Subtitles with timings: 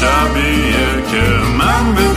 [0.00, 1.24] شبیه که
[1.58, 2.13] من بدون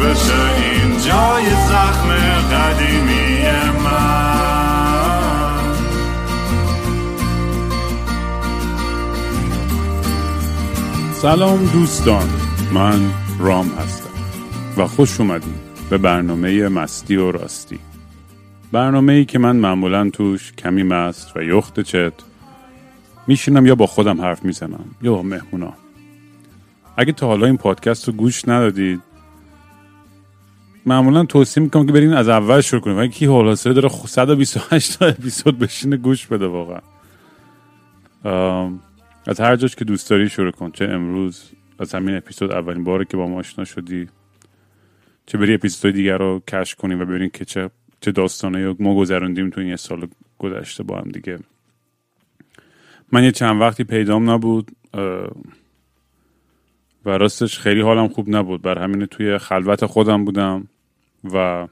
[0.00, 2.08] بشه این جای زخم
[2.52, 3.42] قدیمی
[3.84, 4.36] من.
[11.12, 12.28] سلام دوستان
[12.72, 13.00] من
[13.38, 14.10] رام هستم
[14.76, 15.54] و خوش اومدیم
[15.90, 17.78] به برنامه مستی و راستی.
[18.72, 22.12] برنامه ای که من معمولا توش کمی مست و یخت چت
[23.26, 25.72] میشینم یا با خودم حرف می‌زنم یا با مهمونا.
[26.96, 29.02] اگه تا حالا این پادکست رو گوش ندادید
[30.86, 32.98] معمولا توصیه می‌کنم که برین از اول شروع کنیم.
[32.98, 36.80] اگه کی سره داره 128 تا اپیزود بشینه گوش بده واقعا.
[39.26, 40.70] از هر جاش که دوست داری شروع کن.
[40.70, 44.08] چه امروز از همین اپیزود اولین باره که با ما آشنا شدی.
[45.26, 47.70] چه بری اپیزودهای دیگر رو کش کنیم و ببینیم که چه
[48.00, 51.38] چه داستانه ما گذروندیم تو این یه سال گذشته با هم دیگه.
[53.12, 54.70] من یه چند وقتی پیدام نبود
[57.04, 58.62] و راستش خیلی حالم خوب نبود.
[58.62, 60.68] بر همین توی خلوت خودم بودم.
[61.32, 61.68] و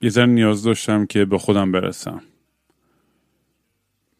[0.00, 2.22] یه ذره نیاز داشتم که به خودم برسم.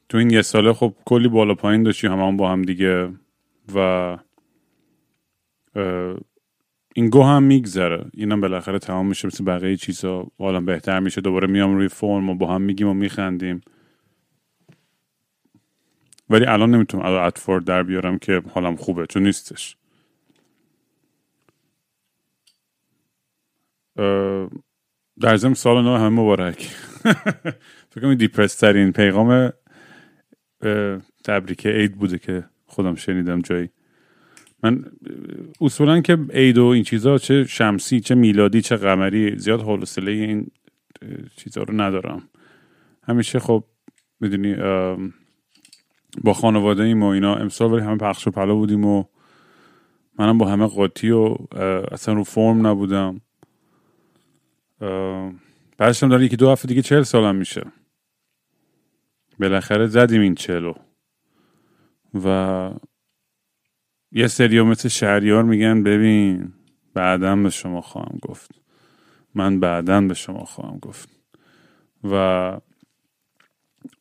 [0.09, 3.13] تو این یه ساله خب کلی بالا پایین داشتیم همون با هم دیگه
[3.75, 4.19] و
[6.95, 8.11] این گو هم میگذره.
[8.15, 10.27] اینم بالاخره تمام میشه مثل بقیه چیزا.
[10.39, 11.21] حالا بهتر میشه.
[11.21, 13.61] دوباره میام روی فرم و با هم میگیم و میخندیم.
[16.31, 19.07] ولی الان نمی‌تونم الان اتفورد در بیارم که حالم خوبه.
[19.07, 19.77] چون نیستش.
[25.21, 26.57] در ضمن سال نو همه مبارک.
[27.91, 29.53] فکر کنم دیپرس ترین پیغام
[31.25, 33.69] تبریک عید بوده که خودم شنیدم جایی.
[34.63, 34.85] من
[35.61, 40.51] اصولا که عید و این چیزها چه شمسی چه میلادی چه قمری زیاد حوصله این
[41.37, 42.23] چیزها رو ندارم.
[43.03, 43.65] همیشه خب
[44.21, 44.55] می‌دونی
[46.25, 47.35] با خانواده ایم و اینا.
[47.35, 49.05] امسال ولی همه پخش و پلا بودیم و
[50.19, 51.37] منم با همه قاطی و
[51.93, 53.21] اصلا رو فرم نبودم.
[55.79, 57.63] بعدش هم داره یکی دو هفته دیگه چهل سالم میشه.
[59.41, 60.75] بالاخره زدیم این چلو
[62.25, 62.71] و
[64.13, 66.53] یه سری مثل شهریار میگن ببین
[66.95, 68.51] بعدا به شما خواهم گفت.
[69.35, 71.09] من بعدا به شما خواهم گفت.
[72.05, 72.61] و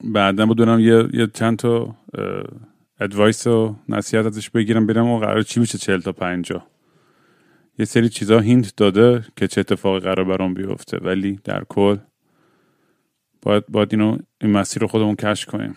[0.04, 1.96] بعدا بدونم یه, یه چند تا
[3.00, 6.68] advice و نصیحت ازش بگیرم برم و قرار چی میشه چهل تا پنجا.
[7.80, 11.98] یه سری چیزا hint داده که چه اتفاقی قرار برام بیفته ولی در کل
[13.42, 15.76] باید, باید اینو این مسیر رو خودمون کشف کنیم.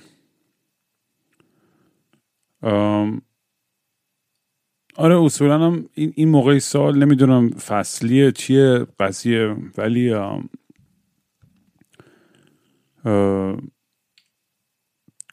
[4.97, 10.15] آره اصولا هم این, این موقع سال نمی‌دونم فصلیه چیه قضیه ولی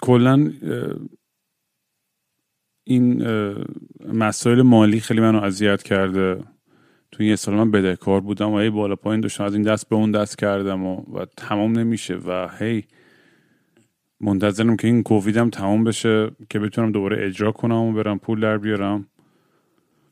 [0.02, 0.54] کلا
[2.84, 3.24] این
[4.14, 6.44] مسائل مالی خیلی منو اذیت کرده.
[7.16, 9.96] تو این سال من بدهکار بودم و هی بالا پایین داشتم از این دست به
[9.96, 12.84] اون دست کردم و, و تمام نمیشه و هی
[14.22, 18.58] منتظرم که این کوویدم تمام بشه که بتونم دوباره اجرا کنم و برم پول در
[18.58, 19.08] بیارم.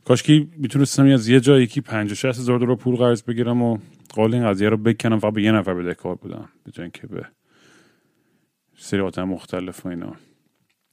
[0.06, 3.78] کاش که می‌تونستم از یه جایی یکی 50 60 هزار دلار پول قرض بگیرم و
[4.14, 7.26] قول این قضیه رو بکنم فقط به یه نفر بدهکار بودم به که به
[8.78, 10.16] سری آدم مختلف و اینا.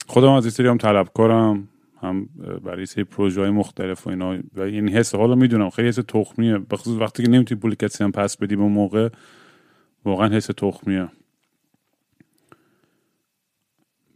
[0.07, 1.69] خودم از این سری هم طلبکارم.
[2.01, 2.29] هم
[2.65, 4.39] برای سری پروژه های مختلف و اینا.
[4.55, 6.59] و این حس حالا می‌دونم خیلی حس تخمیه.
[6.59, 9.09] بخصوص وقتی که نمی‌تونی پول کسی هم پس بدی به موقع
[10.05, 11.09] واقعا حس تخمیه.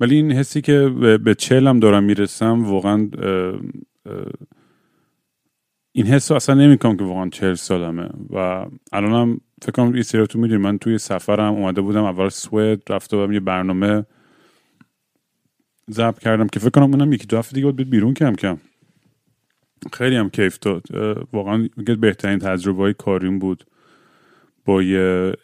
[0.01, 0.89] ولی این حسی که
[1.25, 3.09] به چلم دارم می‌رسم واقعا
[5.93, 8.11] این حس اصلا نمی‌کنم که واقعا چهل سالمه.
[8.31, 13.17] و الانم فکر کنم یه سریاتون می‌دونی من توی سفرم اومده بودم اول سوئد رفته
[13.17, 14.05] بودم یه برنامه
[15.91, 18.59] ضبط کردم که فکر کنم اونم یکی دو هفته دیگه بود بیرون کم کم.
[19.93, 20.83] خیلی هم کیف داد.
[21.33, 21.69] واقعا
[22.01, 23.65] بهترین تجربه های کاریم بود
[24.65, 25.35] با یه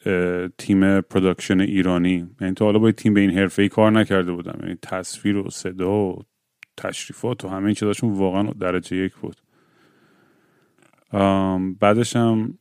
[0.59, 2.29] تیم production ایرانی.
[2.41, 4.59] یعنی تا حالا با یه تیم به این حرفه ای کار نکرده بودم.
[4.63, 6.23] یعنی تصویر و صدا و
[6.77, 9.37] تشریفات و همه این چیزاشون واقعا درجه یک بود.
[11.81, 12.59] بعدش هم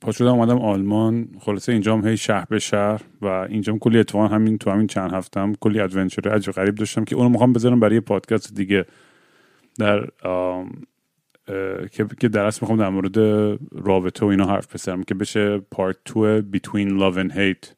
[0.00, 1.28] پا شدم اومدم آلمان.
[1.40, 5.52] خلاصه اینجام هی شهر به شهر و اینجام کلی اتفاق همین تو همین چند هفتم
[5.60, 8.84] کلی adventure عجیب غریب داشتم که اونو می‌خوام بذارم برای پادکست دیگه
[9.78, 10.08] در
[12.20, 13.18] که درست می‌خوام در مورد
[13.72, 17.74] رابطه و اینا حرف بزنم که بشه پارت تو between love and hate.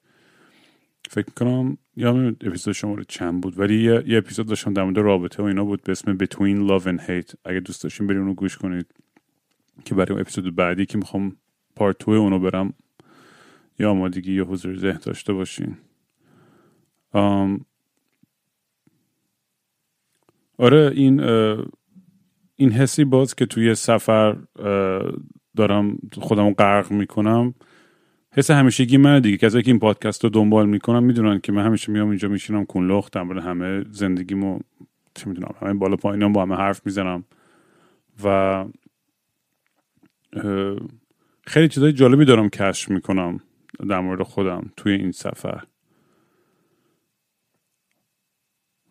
[1.10, 5.42] فکر می‌کنم یا اپیزود شماره چند بود ولی یه, یه اپیزود داشتم در مورد رابطه
[5.42, 7.34] و اینا بود به اسم between love and hate.
[7.44, 8.86] اگه دوست داشتین بریم اونو گوش کنید.
[9.84, 11.36] که برای اون اپیزود بعدی که می‌خوام
[11.76, 12.74] پارت تو اونو برم.
[13.78, 15.76] یا آمادگی یا حضور ذهن داشته باشین.
[20.58, 21.20] آره این
[22.56, 24.36] این حسی باز که توی سفر
[25.56, 27.54] دارم خودم غرق می‌کنم.
[28.32, 29.36] حس همیشگی من دیگه.
[29.36, 33.12] کسایی که این پادکست رو دنبال می‌کنم می‌دونن که من همیشه میام اینجا میشینم کونلخت
[33.12, 34.58] در همه زندگیمو
[35.14, 37.24] چه می‌دونم همه بالا پایینم با همه حرف می‌زنم.
[38.24, 38.64] و
[41.46, 43.40] خیلی چیزای جالبی دارم کشف می‌کنم
[43.88, 45.64] در مورد خودم توی این سفر.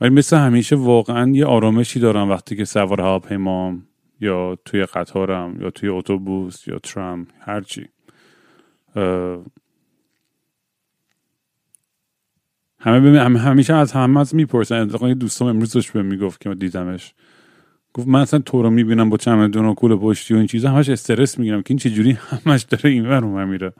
[0.01, 3.87] ولی مثل همیشه واقعا یه آرامشی دارم وقتی که سوار هواپیمام
[4.21, 7.89] یا توی قطارم یا توی اتوبوس یا ترام هرچی
[12.79, 14.75] همه همیشه از همه از می‌پرسن.
[14.75, 17.13] اتفاقا دوستم امروز داشت به می‌گفت که دیدمش.
[17.93, 20.89] گفت من اصلا تو رو می‌بینم با چمدون و کول پشتی و این چیزا همش
[20.89, 23.73] استرس می‌گیرم که این چجوری همش داره این ور میره.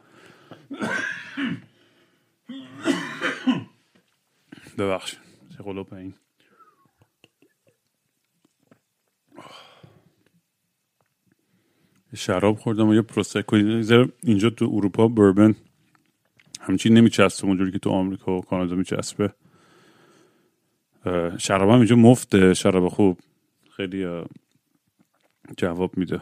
[4.77, 5.15] ببخش
[5.57, 6.13] چه قلوب این
[12.15, 13.55] شراب خوردم و یه پروسکو
[14.23, 15.55] اینجا تو اروپا بربن
[16.61, 19.33] همچین نمیچسبه اونجوری که تو آمریکا و کانادا میچسبه.
[21.37, 23.19] شراب هم اینجا مفته شراب خوب.
[23.79, 24.23] خیلی
[25.57, 26.21] جواب میده.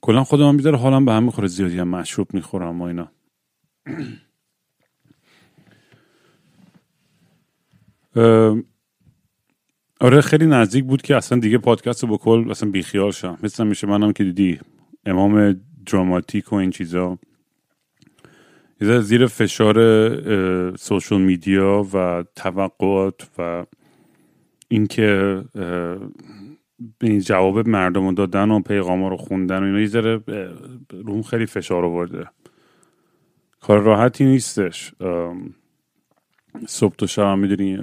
[0.00, 3.10] کلا خودم هم می‌ذاره حالم به هم می‌خوره زیادی هم مشروب می‌خورم و اینا.
[10.00, 13.38] آره خیلی نزدیک بود که اصلا دیگه پادکست رو با کل اصلا بیخیال شم.
[13.42, 14.60] مثل میشه منم که دیدی
[15.06, 17.18] امام دراماتیک و این چیزا.
[18.80, 23.66] زیر فشار سوشل میدیا و توقعات و
[24.68, 26.43] اینکه این
[27.20, 30.20] جواب مردم رو دادن و پیغام رو خوندن و اینا یه ذره
[30.90, 32.26] روم خیلی فشار آورده.
[33.60, 34.94] کار راحتی نیستش.
[36.66, 37.76] صبح تا شب می‌دونی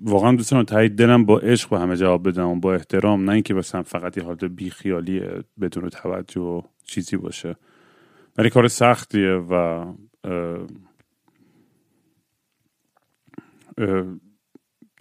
[0.00, 3.32] واقعا دوست دارم تایید دلم با عشق به همه جواب بدم و با احترام نه
[3.32, 5.22] اینکه مثلا فقط یه حالت بیخیالی
[5.60, 7.56] بدون توجه و چیزی باشه.
[8.38, 9.84] ولی کار سختیه و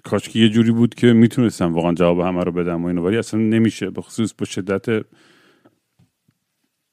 [0.07, 3.17] کاش که یه جوری بود که می‌تونستم واقعا جواب همه رو بدم و اینو ولی
[3.17, 3.89] اصلا نمیشه.
[3.89, 5.05] به خصوص با شدت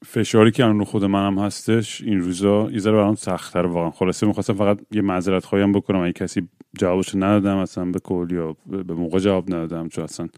[0.04, 3.90] فشاری که الان رو خود منم هستش این روزا یه ذره برام سختتر واقعا.
[3.90, 6.00] خلاصه می‌خواستم فقط یه معذرت خواهیم بکنم.
[6.00, 10.28] اگه کسی جوابش ندادم اصلا به کل یا به موقع جواب ندادم چون اصلا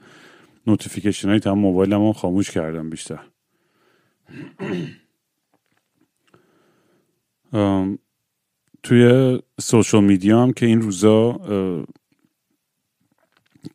[0.67, 3.21] notification های تمام موبایلم خاموش کردم بیشتر.
[8.83, 11.41] توی social media هم که این روزا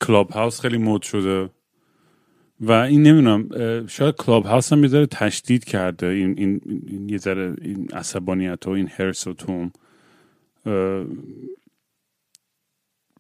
[0.01, 1.49] Clubhouse خیلی مد شده.
[2.59, 3.49] و این نمی‌دونم
[3.87, 8.89] شاید Clubhouse هم یه تشدید کرده این, این, این یه ذره این عصبانیت و این
[8.97, 9.71] حرص و توم.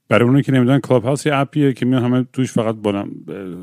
[0.07, 3.05] برای اونو که نمی‌دونن Clubhouse یه اپیه که میان همه توش فقط با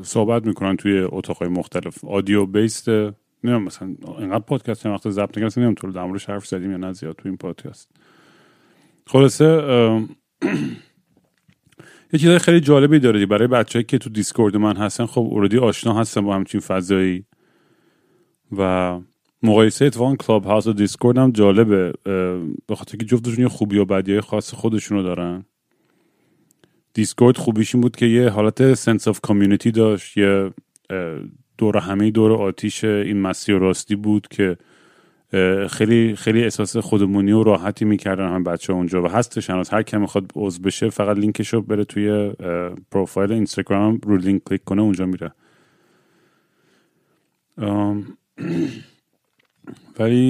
[0.03, 2.05] صحبت می‌کنن توی اتاقای مختلف.
[2.05, 6.71] audio based نمی‌دونم مثلا اینقدر پادکست وقت ضبط نکردم نمی‌دونم تو در موردش حرف زدیم
[6.71, 7.89] یا نه زیاد تو این پادکست.
[9.07, 9.45] خلاصه
[12.13, 15.93] یه چیزای خیلی جالبی داره برای بچه‌هایی که تو Discord من هستن خب already آشنا
[15.93, 17.25] هستن با همچین فضایی.
[18.57, 18.99] و
[19.43, 21.93] مقایسه اتفاقا Clubhouse و Discord هم جالبه.
[22.67, 25.45] به خاطر که جفتشون یه خوبی و بدی خاص خودشونو دارن.
[26.93, 30.17] Discord خوبیش این بود که یه حالت sense of community داشت.
[30.17, 30.51] یه
[31.57, 34.57] دور همه دور آتیش این مستی و راستی بود که
[35.69, 39.69] خیلی خیلی احساس خودمونی و راحتی می‌کردن هم بچه اونجا و هستش هنوز.
[39.69, 42.31] هر کی هم می‌خواد عضو بشه فقط لینکش رو بره توی
[42.91, 45.31] پروفایل اینستاگرام رو لینک کلیک کنه اونجا میره.
[49.99, 50.29] ولی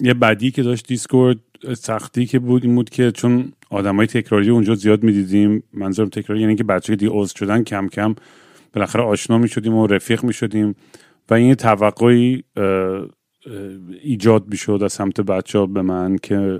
[0.00, 1.38] یه بدی که داشت دیسکورد
[1.76, 6.56] سختی که بود این بود که چون های تکراری اونجا زیاد می‌دیدیم منظورم تکراری یعنی
[6.56, 8.14] که بچه دیگه عضو شدن کم کم
[8.72, 10.74] بالاخره آشنا می‌شدیم و رفیق می‌شدیم
[11.30, 12.44] و این توقعی
[14.02, 16.58] ایجاد می‌شد از سمت بچه ها به من که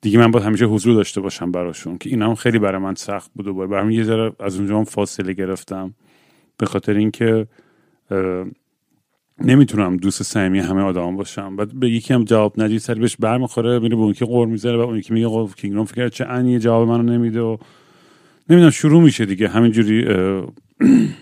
[0.00, 3.46] دیگه من باید همیشه حضور داشته باشم براشون که این خیلی برای من سخت بود
[3.46, 5.94] و برای من یه ذره از اونجا هم فاصله گرفتم.
[6.58, 7.46] به خاطر اینکه
[9.40, 11.56] نمی‌تونم دوست صمیمی همه آدم باشم.
[11.56, 14.76] بعد به یکی هم جواب ندی سری بهش برمیخوره میره به اون که قور می‌زنه
[14.76, 17.56] و اون یکی میگه قول کینگرام فکر چه انی جواب منو نمیده و
[18.48, 19.48] نمی‌دونم شروع میشه دیگه.
[19.48, 20.04] همینجوری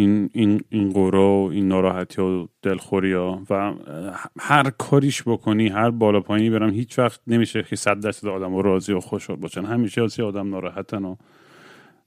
[0.00, 3.72] این این این قورا و این ناراحتی و دلخوری ها و
[4.38, 8.92] هر کاریش بکنی هر بالا پایینی برم هیچ وقت نمیشه که صد درصد آدم راضی
[8.92, 9.64] و خوشحال باشن.
[9.64, 11.16] همیشه از آدم ناراحتن و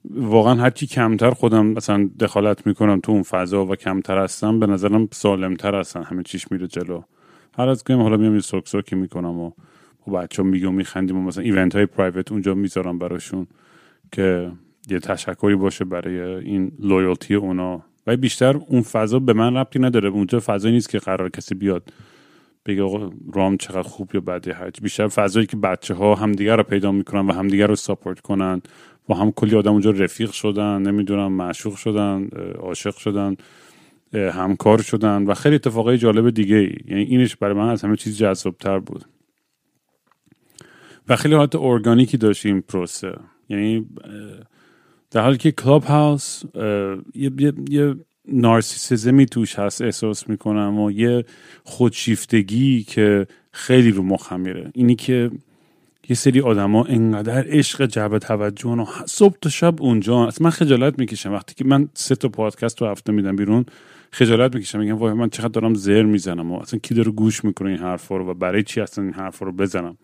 [0.10, 5.08] واقعا هرچی کمتر خودم مثلا دخالت می‌کنم تو اون فضا و کمتر هستم به نظرم
[5.12, 6.04] سالمتر هستن.
[6.04, 7.02] همه چیش میره جلو.
[7.58, 9.52] هر از گاهی هم حالا میام سک سکی می‌کنم و
[10.08, 13.48] با بچه ها میگم میخندیم و مثلا event های private اونجا می‌ذارم براشون
[14.12, 14.52] که
[14.90, 17.84] یه تشکری باشه برای این loyalty اونا.
[18.08, 20.10] و بیشتر اون فضا به من ربطی نداره.
[20.10, 21.94] اونجا فضایی نیست که قرار کسی بیاد
[22.66, 26.64] بگه آقا رام چقدر خوب یا بده هرچی بیشتر فضایی که بچه ها همدیگر رو
[26.64, 28.62] پیدا می‌کنن و همدیگر رو support کنن.
[29.08, 33.36] با هم کلی آدم اونجا رفیق شدن نمی‌دونم معشوق شدن عاشق شدن
[34.14, 38.18] همکار شدن و خیلی اتفاقای جالب دیگه ای یعنی اینش برای من از همه چیز
[38.18, 39.06] جذابتر بود.
[41.10, 43.14] و خیلی حالت ارگانیکی داشت این پروسه
[43.50, 43.86] یعنی
[45.14, 46.44] در حالی که کلاب هاوس
[47.16, 47.96] یه, یه،, یه
[48.28, 51.26] نارسیسیزمی توش هست احساس می‌کنم و یه
[51.64, 55.32] خودشیفتگی که خیلی رو مخم اینی که
[56.10, 61.00] یه سری آدما انقدر عشق جلب توجه و صبح تا شب اونجا از من خجالت
[61.00, 61.34] می‌کشم.
[61.34, 63.66] وقتی که من سه تا پادکست تو هفته میدم بیرون
[64.12, 64.80] خجالت می‌کشم.
[64.80, 68.18] میگم وای من چقدر دارم زر می‌زنم و اصلا کی داره گوش می‌کنه این حرفا
[68.18, 69.98] رو و برای چی اصلا این حرفا رو بزنم؟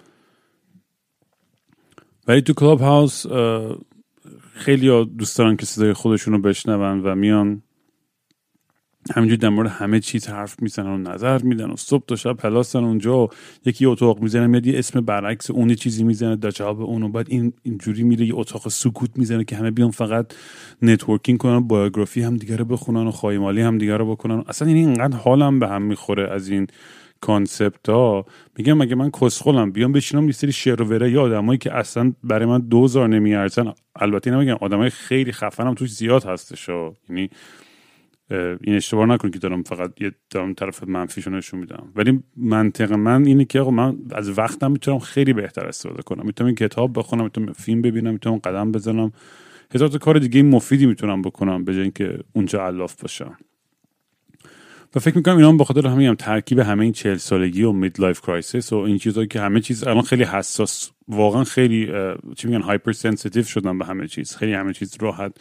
[2.28, 3.26] ولی تو کلاب هاوس
[4.60, 7.62] خیلی دوست دارن که صدای خودشون رو بشنون و میان
[9.12, 12.84] همینجور در مورد همه چیز حرف می‌زنن و نظر میدن و صبح تا شب پلاسن
[12.84, 13.24] اونجا.
[13.24, 13.30] و
[13.66, 17.28] یکی اتاق می‌زنه میاد یه اسم برعکس اون چیزی می‌زنه در جواب اون و بعد
[17.30, 20.34] این اینجوری میره یه اتاق سکوت می‌زنه که همه بیان فقط
[20.82, 24.44] networking کنن biography هم دیگه رو بخونن و خایه‌مالی هم دیگه رو بکنن.
[24.48, 26.68] اصلا این اینقدر حالم به هم می‌خوره از این
[27.22, 28.26] concept ها
[28.58, 32.14] میگم مگه من کسخلم؟ بیام بشینم یه سری شر و ور یا آدمایی که اصلا
[32.24, 33.74] برای من دوزار نمیارزن.
[33.96, 37.30] البته نمیگم آدمای خیلی خفنم توش زیاد هستش یعنی
[38.62, 41.92] این اشتباه نکنید که دارم فقط یه دارم طرف منفیشو نشون میدم.
[41.96, 46.26] ولی منطق من اینه که آقا من از وقتم می‌تونم خیلی بهتر استفاده کنم.
[46.26, 49.12] می‌تونم کتاب بخونم می‌تونم فیلم ببینم می‌تونم قدم بزنم.
[49.74, 53.38] هزار کار دیگه مفیدی می‌تونم بکنم به اینکه اونجا علاف باشم.
[54.96, 58.22] و فکر می‌کنم اینا هم بخاطر همین هم ترکیب همه این چهل سالگی و midlife
[58.22, 61.92] crisis و این چیزهایی که همه چیز الان خیلی حساس واقعا خیلی
[62.36, 64.36] چی میگن hyper sensitive شدن به همه چیز.
[64.36, 65.32] خیلی همه چیز راحت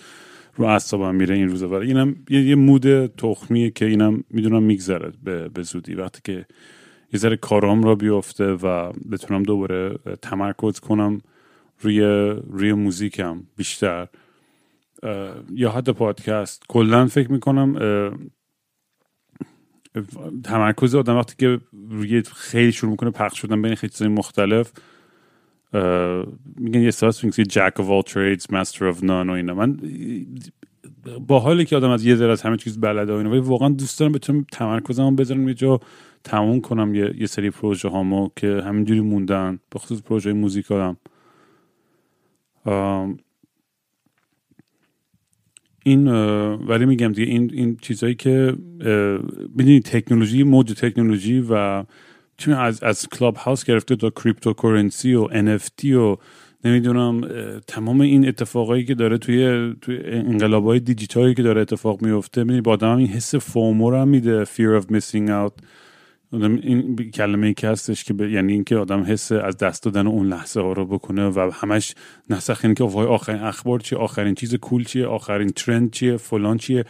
[0.55, 1.69] رو اعصابم میره این روزا.
[1.69, 5.95] و اینم یه, یه mood تخمیه که اینم می‌دونم میگذره به،, به زودی.
[5.95, 6.47] وقتی که
[7.13, 11.21] یه ذره کارام را بیفته و بتونم دوباره تمرکز کنم
[11.81, 12.01] روی
[12.51, 14.07] روی موزیکم بیشتر
[15.55, 16.63] یا حتی پادکست.
[16.69, 17.77] کلا فکر می‌کنم
[20.45, 24.73] تمرکز آدم وقتی که روی خیلی شروع می‌کنه پخش شدن بین خیلی مختلف
[26.57, 29.55] میگن یه ساس میگن جک of all trades master of none و اینا.
[29.55, 29.79] من
[31.27, 33.69] با حالی که آدم از یه ذره از همه چیز بلده و اینا ولی واقعا
[33.69, 35.81] دوست دارم بتونم تمرکزمو بذارم یه جا
[36.25, 40.97] تموم کنم یه, یه سری پروژه هامو که همینجوری موندن به خصوص پروژه موزیکالم.
[45.89, 46.09] این
[46.55, 48.55] ولی میگم دیگه این این چیزایی که
[49.59, 51.85] ببینید تکنولوژی موج تکنولوژی و
[52.37, 56.17] چون از از کلاب هاوس گرفته تا cryptocurrency و NFT و
[56.65, 57.21] نمی‌دونم
[57.67, 62.73] تمام این اتفاقایی که داره توی توی انقلابای دیجیتالی که داره اتفاق میفته ببینید با
[62.73, 65.63] آدم این حس FOMO رو میده fear of missing out.
[66.33, 70.61] این کلمه ای که هستش که یعنی اینکه آدم حس از دست دادن اون لحظه
[70.61, 71.95] ها رو بکنه و همش
[72.31, 76.57] نسخ اینه که وای آخرین اخبار چیه آخرین چیز cool چیه آخرین trend چیه فلان
[76.59, 76.85] چیه.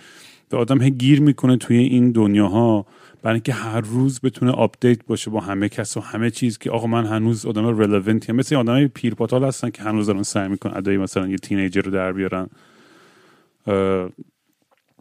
[0.53, 2.87] و آدم هی گیر می‌کنه توی این دنیاها
[3.23, 6.87] برای اینکه هر روز بتونه update باشه با همه کس و همه چیز که آقا
[6.87, 10.97] من هنوز آدم relevant ی مثل آدم پیرپاتال هستن که هنوز دارن سعی می‌کنن ادای
[10.97, 12.49] مثلا یه teenager رو در بیارن.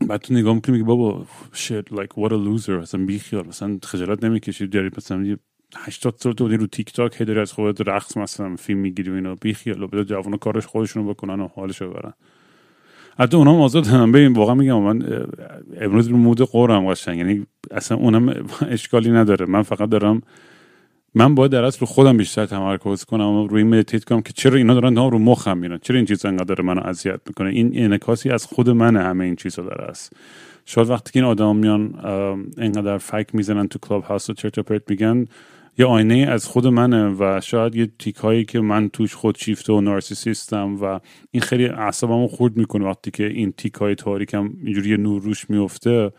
[0.05, 3.47] بعد تو نگاه می‌کنی میگه بابا shit like what a loser مثلا بیخیال.
[3.47, 4.67] مثلا خجالت نمی‌کشی.
[4.67, 5.37] داری مثلا یه
[5.75, 9.35] 80 سالته رو تیک تاک هی از خودت رقص مثلا فیلم می‌گیری و اینا.
[9.35, 9.83] بیخیال.
[9.83, 12.13] و بده جوونا کار خودشونو بکنن و حالشو ببرن.
[13.19, 14.11] حتی اونام آزاد هم.
[14.11, 15.27] ببین واقعا میگم من
[15.81, 17.17] امروز رو مود غرم قشنگ.
[17.17, 19.45] یعنی اصلا اونم اشکالی نداره.
[19.45, 20.21] من فقط دارم
[21.17, 24.57] من باید در اصل رو خودم بیشتر تمرکز کنم و روی meditate کنم که چرا
[24.57, 28.45] اینا دارن رو مخم میرن؟ چرا این چیزا انقدر منو اذیت می‌کنه؟ این انعکاسی از
[28.45, 30.13] خود منه همه این چیزا داره است.
[30.65, 31.93] شاید وقتی که این آدم میان
[32.57, 35.25] انقدر فک می‌زنن تو کلاب هاوس و چرت پرت میگن
[35.77, 39.73] یه آینه از خود منه و شاید یه تیک هایی که من توش خود شیفته
[39.73, 40.99] و نارسیسیستم و
[41.31, 46.11] این خیلی اعصابمو خورد می‌کنه وقتی که این تیک های تاریکم اینجوری نور روش میفته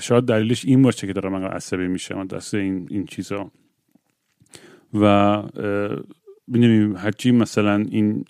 [0.00, 3.50] شاید دلیلش این باشه که دارم من عصبی میشم دست این این چیزا.
[4.94, 5.42] و
[6.48, 8.24] می‌دونیم هرچی مثلا این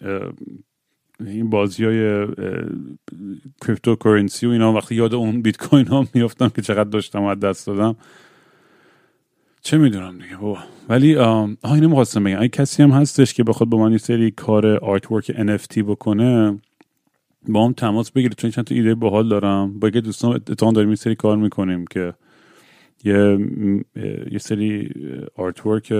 [1.20, 2.26] این بازی های
[3.66, 7.66] cryptocurrency و اینا وقتی یاد اون بیت کوین ها میافتم که چقدر داشتم و دست
[7.66, 7.96] دادم.
[9.62, 10.58] چه می‌دونم دیگه بابا.
[10.88, 12.38] ولی آه اینو می‌خواستم بگم.
[12.38, 16.58] اگه کسی هم هستش که بخواد با من یه سری کار artwork NFT بکنه
[17.48, 19.78] باهام تماس بگیره چون چند تا ایده باحال دارم.
[19.78, 22.14] با یه دوستان اتفاقا داریم یه سری کار می‌کنیم که
[23.04, 23.38] یه
[24.30, 24.90] یه سری
[25.36, 25.92] artwork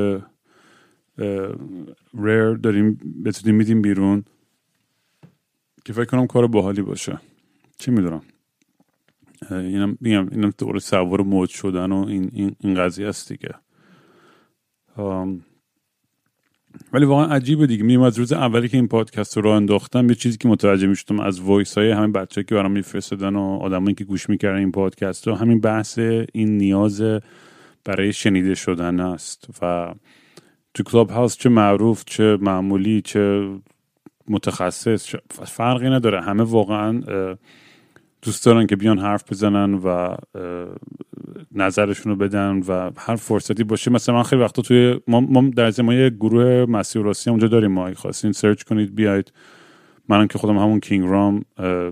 [2.19, 4.25] rare داریم بتونیم میدیم بیرون
[5.85, 7.21] که فکر کنم کار باحالی باشه.
[7.79, 8.23] چی می‌دونم؟
[9.51, 13.55] اینم میگم اینم دور سوار موج شدن و این, این, این قضیه است دیگه.
[16.93, 17.83] ولی واقعا عجیبه دیگه.
[17.83, 21.41] میریم از روز اولی که این پادکست رو انداختم یه چیزی که متوجه می‌شدم از
[21.41, 25.35] voice های همین بچه که برام میفرستادن و آدمایی که گوش می‌کردن این پادکست رو
[25.35, 25.99] همین بحث
[26.33, 27.03] این نیاز
[27.85, 29.49] برای شنیده شدن است.
[29.63, 29.95] و
[30.75, 33.51] تو کلاب هاوس چه معروف چه معمولی چه
[34.29, 36.23] متخصص فرقی نداره.
[36.23, 37.03] همه واقعا
[38.25, 40.15] دوست دارن که بیان حرف بزنن و
[41.53, 43.91] نظرشون رو بدن و هر فرصتی باشه.
[43.91, 47.73] مثلا من خیلی وقتا توی ما, ما در یه گروه مسیح راستی اونجا داریم.
[47.73, 49.33] ما خواستین سرچ کنید بیاید
[50.09, 51.45] منم که خودم همون کینگ رام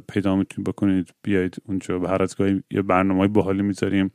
[0.08, 1.10] پیدا می‌تونید بکنید.
[1.22, 4.10] بیاید اونجا به هر از گاهی یه برنامه باحالی می‌ذاریم.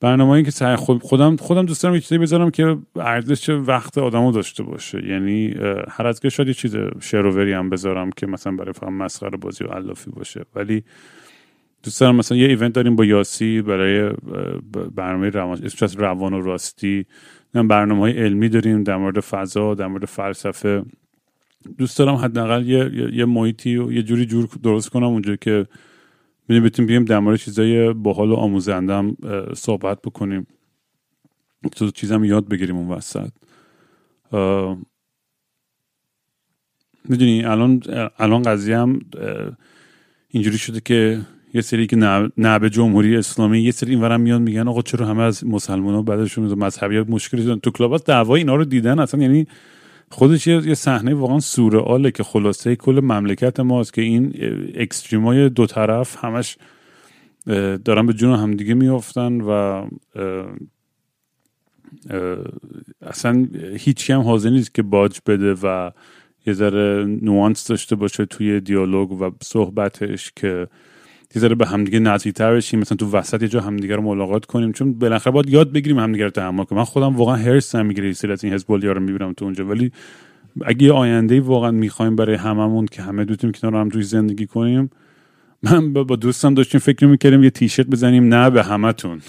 [0.00, 5.08] برنامه‌ای که سعی خودم خودم دوست دارم چیزی بذارم که ارزش وقت آدمو داشته باشه.
[5.08, 5.54] یعنی
[5.88, 9.68] هر از شاید یه چیز شروری هم بذارم که مثلا برای فهم مسخره بازی و
[9.68, 10.44] علافی باشه.
[10.54, 10.84] ولی
[11.84, 14.12] دوست دارم مثلا یه ایونت داریم با یاسی برای
[14.94, 17.06] برنامه روان اسمش روان و راستی.
[17.52, 20.84] برنامه های علمی داریم در مورد فضا در مورد فلسفه.
[21.78, 25.66] دوست دارم حداقل یه یه محیطی و یه جوری جور درست کنم اونجا که
[26.44, 29.16] ببینیم بتونیم بیم در مورد چیزای باحال و آموزنده هم
[29.54, 30.46] صحبت بکنیم.
[31.72, 33.30] تو چیزم یاد بگیریم اون وسط.
[37.08, 37.82] می‌دونی الان
[38.18, 39.00] الان قضیه هم
[40.28, 41.20] اینجوری شده که
[41.54, 41.96] یه سری که
[42.36, 46.02] نه به جمهوری اسلامی یه سری اینورم میان میگن آقا چرا همه از مسلمان ها
[46.02, 49.46] بعدشون مذهبی مشکلی دارن؟ تو کلاباس دعوای اینا رو دیدن اصلا یعنی
[50.10, 54.34] خودش یه صحنه واقعا سورئاله که خلاصه کل مملکت ماست که این
[54.74, 56.56] اکستریمای دو طرف همش
[57.84, 59.84] دارن به جون همدیگه میافتن و
[63.02, 65.90] اصلا هیچ هم حاضر نیست که باج بده و
[66.46, 70.68] یه ذره نوانس داشته باشه توی دیالوگ و صحبتش که
[71.36, 72.80] یه ذره به همدیگه نزدیکتر بشیم.
[72.80, 74.72] مثلا تو وسط یه جا همدیگه رو ملاقات کنیم.
[74.72, 76.78] چون بالاخره باید یاد بگیریم همدیگه رو تحمل کنیم.
[76.78, 79.66] من خودم واقعا هرس می‌گیره از این حزب رو می‌بینم تو اونجا.
[79.66, 79.92] ولی
[80.64, 84.90] اگه آینده واقعا می‌خوایم برای هممون که همه دوتیم کنار هم روی زندگی کنیم
[85.62, 88.34] من با دوستم داشتیم فکر می‌کردیم یه تیشرت بزنیم.
[88.34, 89.20] نه به همتون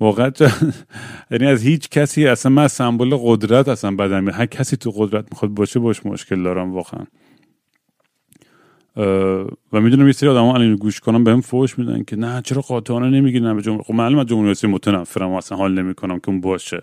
[0.00, 0.30] واقعا
[1.30, 5.50] یعنی از هیچ کسی اصلا من سمبل قدرت اصلا بدم هر کسی تو قدرت می‌خواد
[5.50, 7.04] باشه باش مشکل دارم واقعا.
[9.72, 13.10] و می‌دونم یه سری آدم الان گوش کنم بهم فوش میدن که نه چرا قاطعانه
[13.10, 16.40] نمیگی نه به جمهوری خب معلومه جمهوری اسلامی متنفرم و اصلا حال نمی‌کنم که اون
[16.40, 16.82] باشه.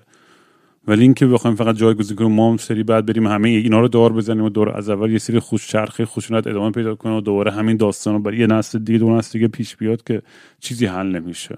[0.88, 4.14] ولی اینکه بخوایم فقط جایگزین کنیم ما هم سری بعد بریم همه اینا رو دور
[4.14, 7.52] بزنیم و دور از اول یه سری خوش چرخه خشونت ادامه پیدا کنه و دوباره
[7.52, 10.22] همین داستان رو برای یه نسل دیگه دو نسل دیگه پیش بیاد که
[10.60, 11.58] چیزی حل نمیشه.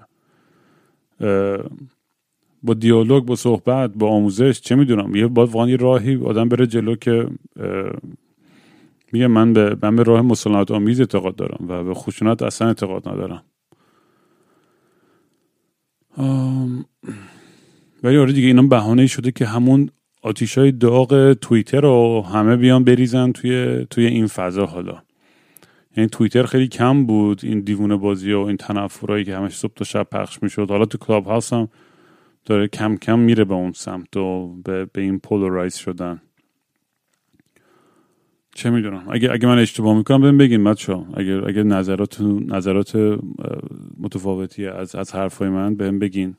[2.62, 6.66] با دیالوگ با صحبت با آموزش چه می‌دونم؟ یه باید واقعا یه راهی آدم بره
[6.66, 7.26] جلو که
[9.12, 13.08] میگه من به من به راه مسالمت آمیز اعتقاد دارم و به خشونت اصلا اعتقاد
[13.08, 13.42] ندارم.
[18.02, 19.90] ولی آره دیگه اینا بهانه شده که همون
[20.22, 25.02] آتیش های داغ توییتر رو همه بیان بریزن توی توی این فضا حالا.
[25.96, 29.84] یعنی توییتر خیلی کم بود این دیوونه بازی و این تنفرایی که همش صبح تا
[29.84, 30.70] شب پخش می‌شد.
[30.70, 31.68] حالا تو کلاب هاوس هم
[32.44, 36.22] داره کم کم میره به اون سمت و به, به این polarize شدن.
[38.56, 39.04] چه می‌دونم.
[39.10, 43.18] اگه اگه من اشتباه می‌کنم بهم بگین بچا اگه اگه نظرات نظرات
[43.98, 46.34] متفاوتی از از حرفای من بهم بگین.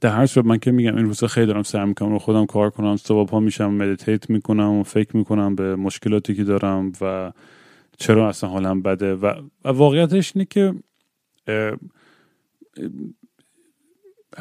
[0.00, 2.70] در هر صورت من که میگم این روزا خیلی دارم سعی می‌کنم رو خودم کار
[2.70, 7.32] کنم صبح پا میشم meditate می‌کنم و فکر می‌کنم به مشکلاتی که دارم و
[7.98, 9.14] چرا اصلا حالم بده.
[9.14, 9.26] و,
[9.64, 10.74] و واقعیتش اینه که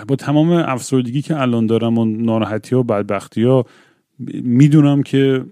[0.08, 3.66] با تمام افسردگی که الان دارم و ناراحتی و بدبختی ها
[4.44, 5.46] می‌دونم که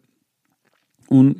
[1.09, 1.35] اون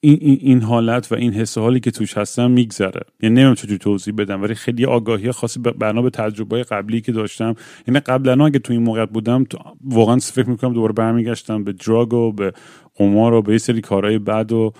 [0.00, 3.00] این, این حالت و این حس حالی که توش هستم میگذره.
[3.20, 7.54] یعنی نمی‌دونم چجوری توضیح بدم ولی خیلی آگاهی خاصی بنا به تجربه قبلی که داشتم.
[7.88, 9.46] یعنی قبلا اگه تو این موقع بودم
[9.84, 12.52] واقعا فکر می‌کنم دوباره برمیگشتم به دراگ و به
[12.94, 14.72] قمار و به یه سری کارهای بد و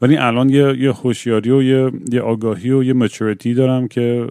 [0.00, 4.26] ولی الان یه یه هوشیاری و یه یه آگاهی و یه مچورتی دارم که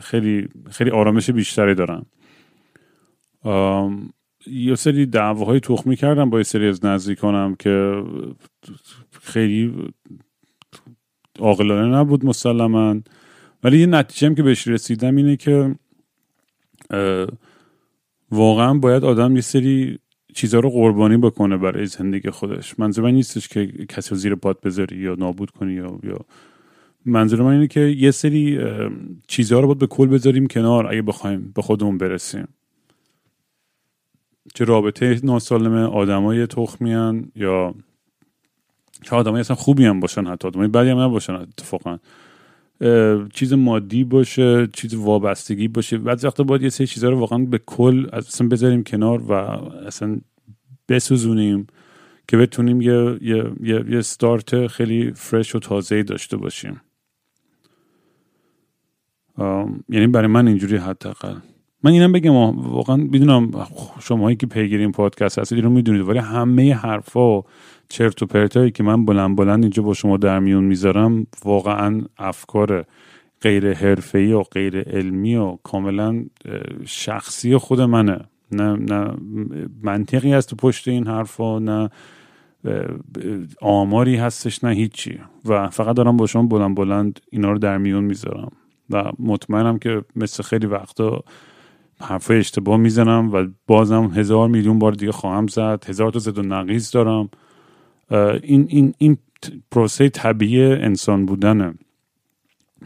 [0.00, 2.06] خیلی خیلی آرامش بیشتری دارم.
[4.46, 8.02] یه سری دعواهای تخمی کردم با یه سری از نزدیکانم که
[9.22, 9.74] خیلی
[11.38, 13.00] عاقلانه نبود مسلما.
[13.64, 15.74] ولی یه نتیجه که بهش رسیدم اینه که
[18.30, 19.98] واقعا باید آدم یه سری
[20.34, 22.78] چیزها رو قربانی بکنه برای زندگی خودش.
[22.78, 26.20] منظور من نیستش که کسی رو زیر پات بذاری یا نابود کنی یا, یا.
[27.04, 28.58] منظور من اینه که یه سری
[29.26, 32.48] چیزها رو باید به کل بذاریم کنار اگه بخوایم به خودمون برسیم.
[34.54, 37.74] چه رابطه ناسالم آدمای تخمیان یا
[39.02, 41.98] چه آدمای اصلا خوبی هم باشن حتی آدمای بدی هم نباشن اتفاقا.
[43.32, 45.98] چیز مادی باشه چیز وابستگی باشه.
[45.98, 50.18] بعضی وقتا باید یه سری چیزها رو واقعا به کل اصلا بذاریم کنار و اصلا
[50.88, 51.66] بسوزونیم
[52.28, 56.80] که بتونیم یه, یه،, یه،, یه ستارت خیلی فرش و تازه داشته باشیم.
[59.88, 61.36] یعنی برای من اینجوری حداقل.
[61.82, 63.50] من اینم بگم واقعا می‌دونم
[64.00, 67.42] شماهایی که پیگیری این پادکست هستید رو می‌دونید ولی همه حرفا
[67.88, 72.84] چرت و پرتایی که من بلند بلند اینجا با شما در میون می‌ذارم واقعا افکار
[73.42, 76.24] غیر حرفه‌ای و غیر علمی و کاملا
[76.86, 78.18] شخصی خود منه.
[78.52, 79.14] نه, نه
[79.82, 81.90] منطقی هست پشت این حرفا نه
[83.62, 85.18] آماری هستش نه هیچی.
[85.46, 88.52] و فقط دارم با شما بلند بلند اینا رو در میون می‌ذارم.
[88.90, 91.24] و مطمئنم که مثل خیلی وقتا
[92.00, 95.84] حرفای اشتباه می‌زنم و بازم هزار میلیون بار دیگه خواهم زد.
[95.88, 97.30] هزار تا زد و نقیز دارم.
[98.42, 99.16] این این این
[99.70, 101.74] پروسه طبیعی انسان بودنه.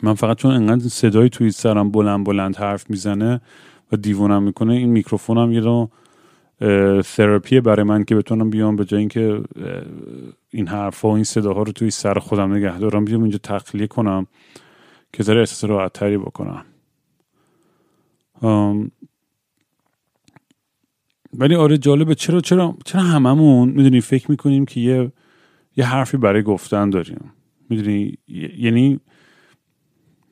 [0.02, 3.40] من فقط چون انقدر صدای توی سرم بلند بلند حرف می‌زنه
[3.92, 5.90] و دیوونم می‌کنه این میکروفونم یه رو
[7.02, 9.40] تراپیه برای من که بتونم بیام به جای اینکه
[10.50, 14.26] این حرفا و این صداها رو توی سر خودم نگه دارم بیام اینجا تخلیه کنم
[15.12, 16.64] که ذره احساس راحتتری بکنم.
[21.38, 22.14] ولی آره جالبه.
[22.14, 25.12] چرا چرا چرا هممون می‌دونی فکر می‌کنیم که یه
[25.76, 27.32] یه حرفی برای گفتن داریم؟
[27.70, 28.18] می‌دونی؟
[28.58, 29.00] یعنی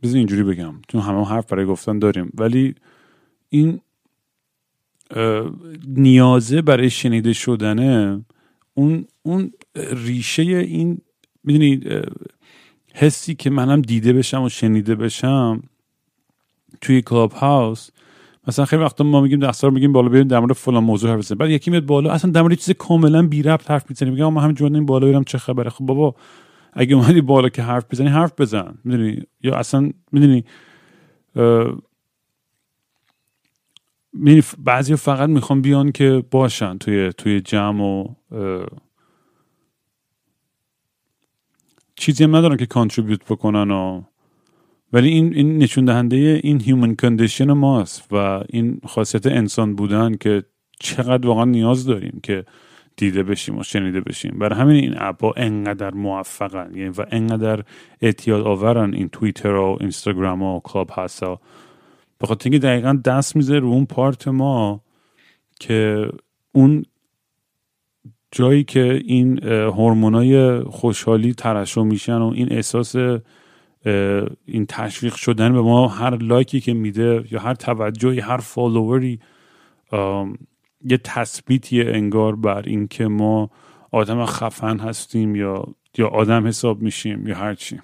[0.02, 0.74] بذار اینجوری بگم.
[0.88, 2.32] چون همه حرف برای گفتن داریم.
[2.34, 2.74] ولی
[3.48, 3.80] این
[5.86, 8.24] نیازه برای شنیده شدنه
[8.74, 9.52] اون اون
[9.92, 11.00] ریشه این
[11.44, 11.80] می‌دونی
[12.94, 15.62] حسی که منم دیده بشم و شنیده بشم
[16.80, 17.90] توی کلاب هاوس
[18.46, 21.38] مثلا خیلی وقتا ما میگیم دستار میگیم بالا بریم در مورد فلان موضوع حرف بزنیم.
[21.38, 24.10] بعد یکی میاد بالا اصلا در مورد چیز کاملا بی ربط حرف می‌زنه.
[24.10, 26.14] میگم ما همین این بالا برم چه خبره؟ خب بابا
[26.72, 28.74] اگه اومدی بالا که حرف بزنی حرف بزن.
[28.84, 30.44] می‌دونی؟ یا اصلا می‌دونی؟
[34.58, 38.14] بعضی فقط می‌خوام بیان که باشن توی توی جمع و
[41.96, 44.02] چیزی هم ندارن که کانتریبیوت بکنن و
[44.92, 50.42] ولی این این نشون دهنده این هیومن کندیشن ماست و این خاصیت انسان بودن که
[50.80, 52.44] چقدر واقعا نیاز داریم که
[52.96, 54.38] دیده بشیم و شنیده بشیم.
[54.38, 57.64] برای همین این اپا انقدر موفقن یعنی و انقدر
[58.00, 61.40] اعتیاد آورن این توییتر و اینستاگرام و کلاب هستا
[62.18, 64.80] به خاطر اینکه دقیقا دست می‌ذاره رو اون پارت ما
[65.60, 66.08] که
[66.52, 66.84] اون
[68.30, 72.96] جایی که این هورمونای خوشحالی ترشح میشن و این احساس
[74.44, 79.20] این تشویق شدن به ما هر لایکی که میده یا هر توجهی هر فالووری
[80.84, 83.50] یه تثبیتی انگار بر اینکه ما
[83.90, 85.64] آدم خفن هستیم یا
[85.98, 87.80] یا آدم حساب میشیم یا هر چی.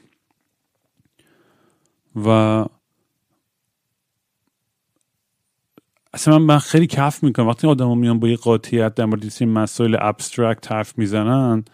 [2.17, 2.65] و
[6.15, 7.49] اصلا من خیلی کف می‌کنم.
[7.49, 11.65] وقتی آدم ها میان با یه قاطیت در مورد این مسائل ابسترکت حرف می‌زنن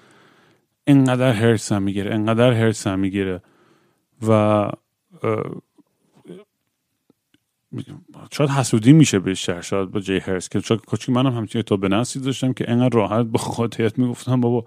[0.87, 3.43] انقدر هرسم می‌گیره انقدر هرسم می‌گیره.
[4.29, 4.71] و
[8.31, 11.89] شاید حسودی میشه بیشتر شاید با جی هرس که چون کوچیک منم همچین تو به
[12.25, 14.67] داشتم که انقدر راحت با خاطیت می‌گفتم بابا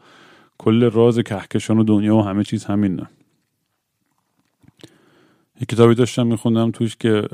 [0.58, 3.08] کل راز کهکشان و دنیا و همه چیز همینه
[5.60, 7.28] یه کتابی داشتم میخوندم توش که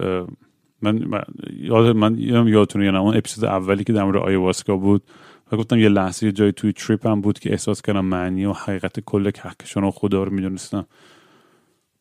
[0.81, 5.03] من یاد من یادتونه یا اون اپیزود اولی که در مورد آیواسکا بود
[5.51, 8.53] و گفتم یه لحظه یه جای توی تریپ هم بود که احساس کردم معنی و
[8.53, 10.85] حقیقت کل کهکشان و خدا رو می‌دونستم.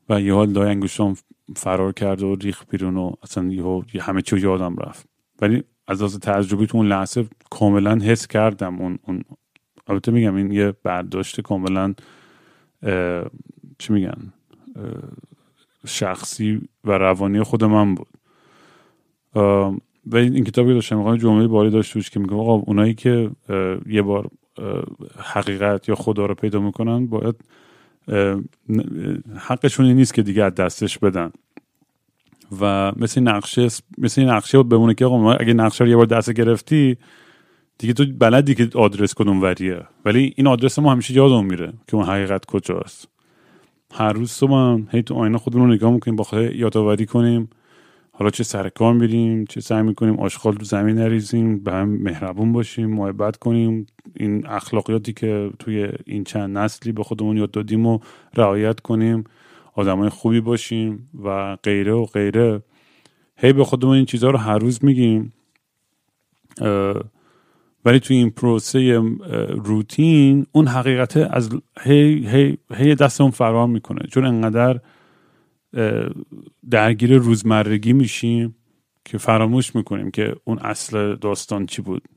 [0.08, 1.14] و یه حال لای انگوشتم
[1.56, 3.52] فرار کرد و ریخ بیرون و اصلا
[3.94, 5.06] یه همه چی یادم رفت.
[5.40, 9.22] ولی از از تجربی تو اون لحظه کاملا حس کردم اون, اون.
[9.86, 11.94] البته میگم این یه برداشت کاملا
[13.78, 14.32] چی میگن؟
[15.86, 18.08] شخصی و روانی خود من بود.
[20.06, 23.30] و این کتابی داشتم می‌خوام جمله باری داشت که میگه آقا اونایی که
[23.86, 24.28] یه بار
[25.18, 27.34] حقیقت یا خدا رو پیدا می‌کنن باید
[29.36, 31.30] حقشون نیست که دیگه از دستش بدن.
[32.60, 36.96] و مثل نقشه مثل نقشه بود بمونه که اگه نقشه رو یه بار دست گرفتی
[37.78, 39.82] دیگه تو بلدی که آدرس کدوم وریه.
[40.04, 43.08] ولی این آدرس ما همیشه یادمون میره که اون حقیقت کجاست.
[43.94, 47.48] هر روز هم هی تو آینه خودمون رو نگاه می‌کنیم با یادآوری کنیم.
[48.14, 52.52] حالا چه سر کار میریم چه سعی می‌کنیم آشغال رو زمین نریزیم به هم مهربون
[52.52, 53.86] باشیم محبت کنیم.
[54.16, 57.98] این اخلاقیاتی که توی این چند نسلی به خودمون یاد دادیم و
[58.36, 59.24] رعایت کنیم
[59.74, 62.62] آدمای خوبی باشیم و غیره و غیره.
[63.36, 65.32] هی به خودمون این چیزها رو هر روز میگیم.
[67.84, 69.02] ولی توی این پروسه
[69.64, 74.06] روتین اون حقیقت از هی, هی, هی دستمون فرار می‌کنه.
[74.10, 74.80] چون انقدر
[76.70, 78.56] درگیر روزمرگی میشیم
[79.04, 82.08] که فراموش می‌کنیم که اون اصل داستان چی بود.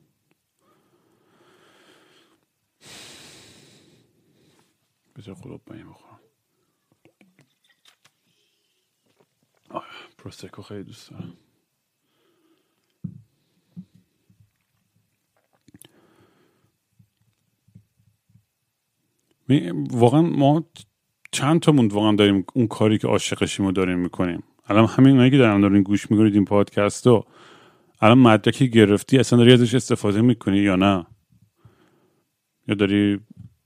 [5.15, 6.19] بذار خلوب بخورم.
[10.17, 11.37] پروسکو خیلی دوست دارم.
[19.91, 20.65] واقعا ما
[21.35, 24.43] چند تامون واقعا داریم اون کاری که عاشقشیم رو داریم می‌کنیم.
[24.67, 27.25] الان همین اونایی که دارم دارین گوش می‌کنید این پادکست رو
[28.01, 31.05] الان مدرکی گرفتی اصلا داری ازش استفاده می‌کنی یا نه؟
[32.67, 33.19] یا داری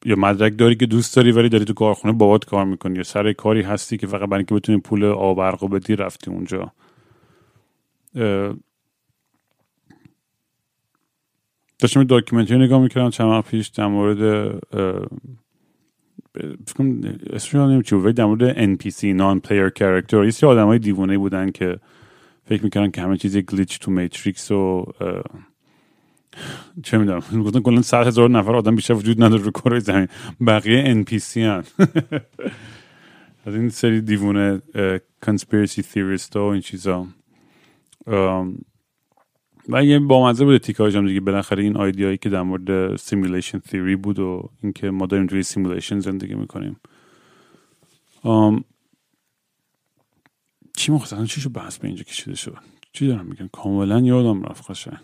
[0.06, 3.34] یا مدرک داری که دوست داری ولی داری تو کارخونه بابات کار می‌کنی؟ یا سر
[3.34, 6.74] کاری هستی که فقط برای اینکه بتونی پول آب برق بدی رفتی اونجا؟
[11.80, 14.20] داشتم documentary نگاه می‌کردم چند پیش در مورد
[17.34, 21.80] اسمش نمی‌دونم چی بود در مورد NPC non-player character یه سری های دیوونه بودن که
[22.46, 24.86] فکر می‌کردن که همه چیز glitch تو matrix و
[26.84, 30.08] چه می‌دونم گفتن کلا صد هزار نفر آدم بیشتر وجود نداره رو کره زمین.
[30.48, 31.64] بقیه NPC هن.
[33.46, 34.62] از این سری دیوونه
[35.26, 37.08] conspiracy theorist و این چیزا.
[39.72, 41.20] و یه بامزه بوده تیکه‌اش هم دیگه.
[41.20, 45.44] بالاخره این idea یی که در مورد simulation theory بود و اینکه ما داریم توی
[45.44, 46.80] simulation زندگی می‌کنیم.
[50.78, 52.58] چی مخصوصا چی شو بحث به اینجا کشیده شد؟
[52.94, 54.98] چی دارم میگن؟ کاملا یادم رفت قشنگ.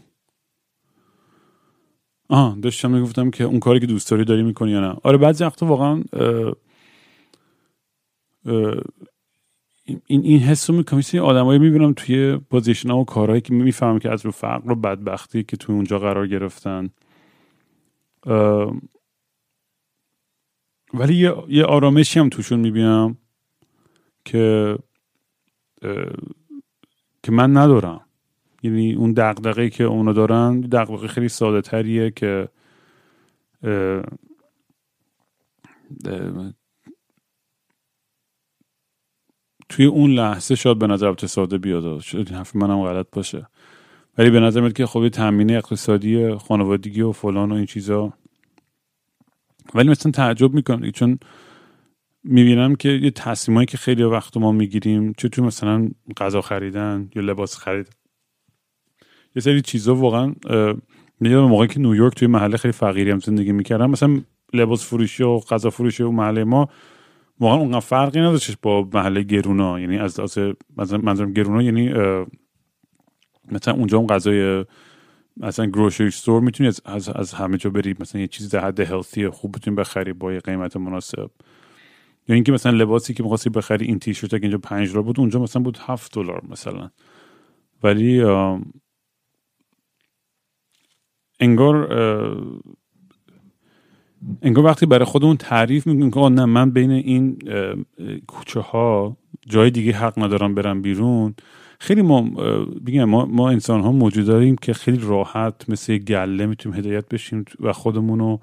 [2.30, 5.65] آه داشتم می‌گفتم که اون کاری که دوست داری می‌کنی یا نه؟ آره بعضی وقتا
[5.65, 6.04] واقعا
[9.86, 11.00] این این حس رو می‌کنم.
[11.00, 14.76] مثل آدمایی می‌بینم توی پوزیشن ها و کارهایی که می‌فهمم که از رو فقر و
[14.76, 16.89] بدبختی که توی اونجا قرار گرفتن.
[20.93, 23.17] ولی یه, یه آرامشی هم توشون می‌بینم
[24.26, 24.78] که
[27.24, 28.02] که من ندارم.
[28.63, 32.50] یعنی اون دقدقه که اونا دارن دقدقه خیلی ساده تریه که
[39.69, 43.47] توی اون لحظه شاید به نظر ساده بیاد شاید حرف منم غلط باشه.
[44.17, 48.13] ولی به نظر میاد که خب تامین اقتصادی خانوادگی و فلان و این چیزا.
[49.73, 51.19] ولی مثلا تعجب می‌کنم چون
[52.23, 57.21] می‌بینم که یه تصمیمایی که خیلی وقت ما می‌گیریم چه توی مثلا غذا خریدن یا
[57.21, 57.88] لباس خرید
[59.36, 60.36] یه سری چیزا واقعا
[61.19, 64.21] میگم موقعی که نیویورک توی محله خیلی فقیری هم زندگی می‌کردم مثلا
[64.54, 66.69] لباس فروشی و غذا فروشی و محله ما
[67.39, 70.19] واقعا اونقدر فرقی نداشتش با محله گرونا یعنی از
[70.78, 71.93] مثلا منظورم گرونا یعنی
[73.52, 74.65] مثلا اونجا اون غذای
[75.38, 77.95] مثلا گروشری استور می‌تونی از, از, از همه جا بری.
[78.00, 81.32] مثلا یه چیزی در حد هلثی خوب بتونی بخری با یه قیمت مناسب.
[82.28, 85.39] یا اینکه مثلا لباسی که می‌خواستی بخری این تیشرت که اینجا 5 دلار بود اونجا
[85.39, 86.89] مثلا بود 7 دلار مثلا.
[87.84, 88.24] ولی
[91.39, 91.88] انگار
[94.41, 97.38] انگار وقتی برای خودمون تعریف می‌کنیم که نه من بین این
[98.27, 101.35] کوچه ها جای دیگه حق ندارم برم بیرون.
[101.79, 102.21] خیلی ما
[102.88, 107.45] بگم ما, ما انسان ها موجود داریم که خیلی راحت مثل گله می‌تونیم هدایت بشیم
[107.59, 108.39] و خودمون رو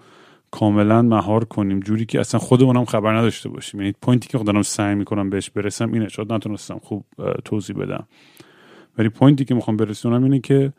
[0.50, 1.80] کاملا مهار کنیم.
[1.80, 3.80] جوری که اصلا خودمون هم خبر نداشته باشیم.
[3.80, 6.08] یعنی point ی که خودم سعی می‌کنم بهش برسم اینه.
[6.08, 7.04] شاید نتونستم خوب
[7.44, 8.06] توضیح بدم.
[8.98, 10.72] ولی point ی که می‌خوام برسونم اینه که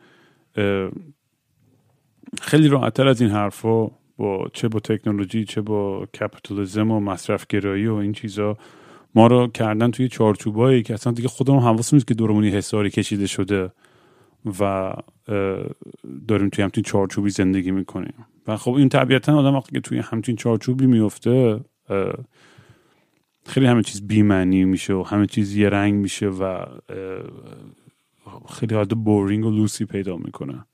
[2.42, 7.86] خیلی راحتتر از این حرفا با چه با تکنولوژی چه با کپیتالیزم و مصرف گرایی
[7.86, 8.56] و این چیزا
[9.14, 13.26] ما رو کردن توی چارچوبایی که اصلا دیگه خودمون حواسمون نیست که دورمونی حساری کشیده
[13.26, 13.72] شده
[14.60, 14.92] و
[16.28, 18.14] داریم توی همچین چارچوبی زندگی می‌کنیم.
[18.46, 21.60] و خب این طبیعتا آدم وقتی که توی همچین چارچوبی میفته
[23.46, 26.64] خیلی همه چیز بیمنی میشه و همه چیز یه رنگ میشه و
[28.50, 30.64] خیلی حالت بورینگ و لوسی پیدا می‌کنه.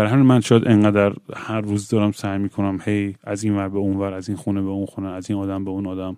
[0.00, 3.78] برای همین من شاید انقدر هر روز دارم سعی می‌کنم هی از این ور به
[3.78, 6.16] اون ور از این خونه به اون خونه از این آدم به اون آدم.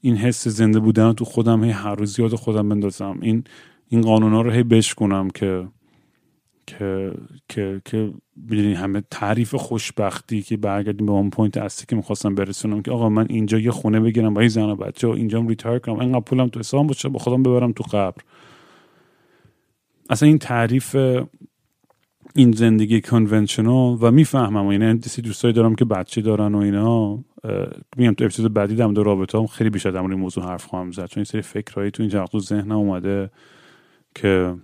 [0.00, 3.18] این حس زنده بودن تو خودم هی هر روز یاد خودم بندازم.
[3.22, 3.44] این
[3.88, 5.68] این قانونا رو هی بشکنم که
[6.66, 7.12] که
[7.48, 12.82] که که می‌دونی همه تعریف خوشبختی که برگردیم به اون point اصلی که می‌خواستم برسونم
[12.82, 15.78] که آقا من اینجا یه خونه بگیرم با این زن و بچه و اینجا retire
[15.78, 16.00] کنم.
[16.00, 18.22] اینقدر پولم تو حساب باشه با خودم ببرم تو قبر.
[20.10, 20.96] اصلا این تعریف
[22.34, 27.24] این زندگی conventional و می‌فهمم یعنی دیسی دوستایی دارم که بچه دارن و اینا.
[27.96, 31.06] میگم تو اپیزود بعدی در رابطه هم خیلی بیشتر در این موضوع حرف خواهم زد.
[31.06, 33.30] چون این سری فکرهایی تو این تو ذهنم اومده
[34.14, 34.54] که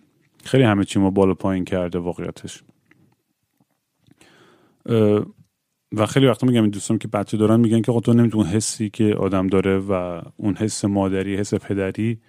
[0.44, 2.62] خیلی همه چی ما بالا پایین کرده واقعیتش.
[5.92, 9.14] و خیلی وقتا میگم این دوستان که بچه دارن میگن که تو نمیتون حسی که
[9.14, 12.20] آدم داره و اون حس مادری حس پدری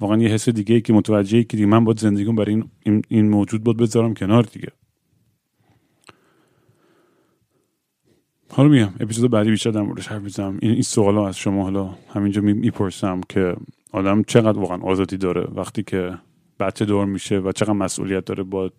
[0.00, 3.02] واقعا یه حس دیگه ای که متوجه ای که دیگه من باید زندگیم برای این,
[3.08, 4.68] این موجود بود بذارم کنار دیگه.
[8.52, 10.58] حالا میگم اپیزود بعدی بیشتر در موردش حرف می‌زنم.
[10.62, 13.56] این این سوالا از شما حالا همینجا می‌پرسم که
[13.92, 16.18] آدم چقدر واقعا آزادی داره وقتی که
[16.60, 18.70] بچه دور میشه و چقدر مسئولیت داره با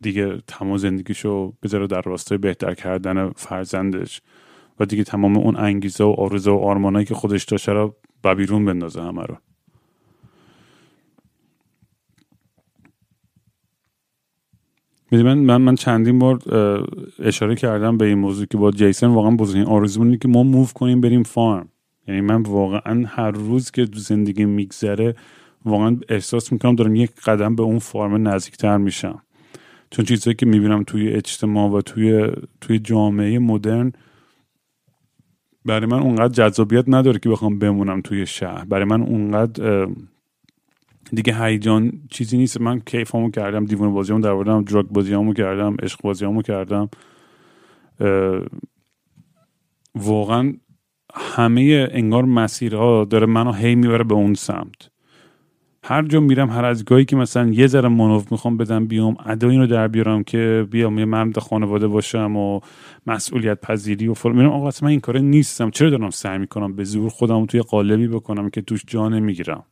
[0.00, 4.20] دیگه تمام زندگیشو بذاره در راستای بهتر کردن فرزندش
[4.80, 7.94] و دیگه تمام اون انگیزه و آرزو و آرمانایی که خودش داشته رو
[8.36, 9.36] بیرون بندازه همه رو.
[15.12, 16.38] من من من چندین بار
[17.18, 21.00] اشاره کردم به این موضوع که با جیسن واقعا بزرگین آرزو که ما موو کنیم
[21.00, 21.68] بریم فارم.
[22.08, 25.14] یعنی من واقعا هر روز که زندگی میگذره
[25.64, 29.22] واقعا احساس می‌کنم دارم یک قدم به اون فارم نزدیکتر میشم.
[29.90, 33.92] چون چیزهایی که می‌بینم توی اجتماع و توی توی جامعه مدرن
[35.64, 38.64] برای من اونقدر جذابیت نداره که بخوام بمونم توی شهر.
[38.64, 39.88] برای من اونقدر
[41.14, 42.60] دیگه هیجان چیزی نیست.
[42.60, 46.88] من کیفمو کردم دیوونه بازیامو در بردم دراگ بازیامو کردم عشق بازیامو کردم.
[49.94, 50.54] واقعا
[51.14, 54.90] همه انگار مسیرها داره منو هی می‌بره به اون سمت.
[55.84, 59.56] هر جا میرم هر از گاهی که مثلا یه ذره مانوف می‌خوام بدم بیام ادای
[59.56, 62.60] رو در بیارم که بیام یه مرد خانواده باشم و
[63.06, 64.36] مسئولیت پذیری و فلان.
[64.36, 65.70] میرم آقا من این کاره نیستم.
[65.70, 69.62] چرا دارم سعی می‌کنم به زور خودم توی قالبی بکنم که توش جا نمی‌گیرم؟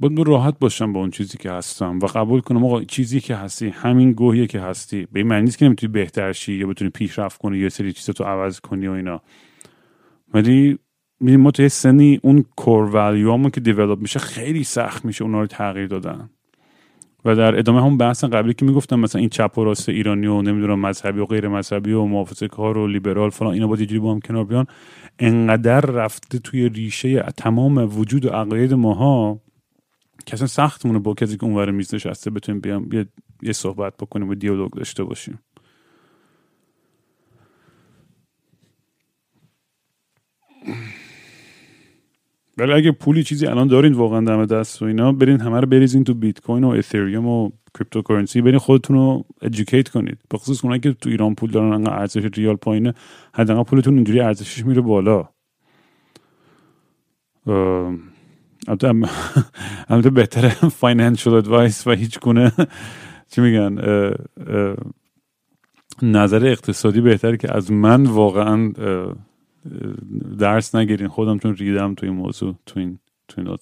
[0.00, 3.68] باید راحت باشم با اون چیزی که هستم و قبول کنم آقا چیزی که هستی
[3.68, 5.06] همین گوهیه که هستی.
[5.12, 8.12] به این معنی نیست که نمی‌تونی بهتر شی یا بتونی پیشرفت کنی یا سری چیزا
[8.12, 9.22] تو عوض کنی و اینا.
[10.34, 10.78] ولی
[11.20, 15.46] میدیم ما توی سنی اون کور ولیوامون که دیولپ میشه خیلی سخت میشه اونا رو
[15.46, 16.30] تغییر دادن.
[17.24, 20.42] و در ادامه هم بحث قبلی که می‌گفتم مثلا این چپ و راست ایرانی و
[20.42, 24.12] نمی‌دونم مذهبی و غیر مذهبی و محافظه کار و لیبرال فلان اینا باید یه با
[24.12, 24.66] هم کنار بیان.
[25.18, 29.40] انقدر رفته توی ریشه تمام وجود و عقاید ماها
[30.28, 33.06] که اصلا سختمونه با کسی که اونور میز نشسته بتونیم بیام یه,
[33.42, 35.38] یه صحبت بکنیم و دیالوگ داشته باشیم.
[42.58, 46.04] ولی اگه پولی چیزی الان دارین واقعا دم دست و اینا برین همه رو بریزین
[46.04, 50.18] تو بیت کوین و اتریوم و cryptocurrency برین خودتون رو educate کنید.
[50.30, 52.94] به خصوص اونایی که تو ایران پول دارن انقدر ارزش ریال پایینه
[53.34, 55.28] حداقل پولتون اینجوری ارزشش میره بالا.
[58.68, 62.52] البته بهتره financial advice و هیچ گونه
[63.30, 63.78] چی میگن؟
[66.02, 68.72] نظر اقتصادی بهتره که از من واقعا
[70.38, 71.08] درس نگیرین.
[71.08, 73.58] خودم چون ریدم تو این موضوع تو این تو این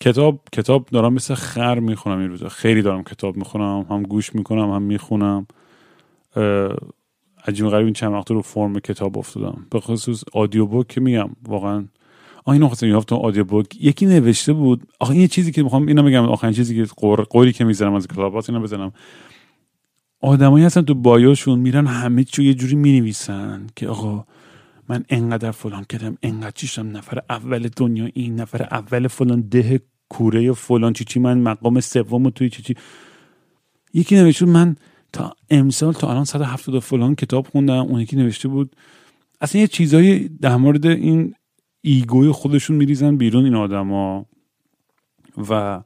[0.00, 2.48] کتاب کتاب دارم مثل خر می‌خونم این روزا.
[2.48, 5.46] خیلی دارم کتاب می‌خونم هم گوش می‌کنم هم می‌خونم.
[7.46, 9.66] عجیب غریب این چند وقت رو فرم کتاب افتادم.
[9.70, 11.84] به خصوص آدیو بوک که میگم واقعا
[12.46, 14.86] آ اینو خواستم یافت آدیو بوک یکی نوشته بود.
[15.00, 18.08] آخه این چیزی که می‌خوام اینو بگم آخرین چیزی که قور قوری که می‌ذارم از
[18.08, 18.92] کلابات اینو بزنم.
[20.20, 24.24] آدمایی هستن تو بایوشون میرن همه چی یه جوری می‌نویسن که آقا
[24.88, 30.52] من انقدر فلان کردم انقدر چیشم نفر اول دنیا این نفر اول فلان ده کوره
[30.52, 32.74] فلان چی چی من مقام سوم توی چی چی.
[33.94, 34.76] یکی نوشته من
[35.12, 37.82] تا امسال تا الان 170 فلان کتاب خوندم.
[37.86, 38.76] اون یکی نوشته بود.
[39.40, 41.34] اصلا یه چیزایی در مورد این
[41.80, 44.26] ego ی خودشون میریزن بیرون این آدما
[45.50, 45.82] و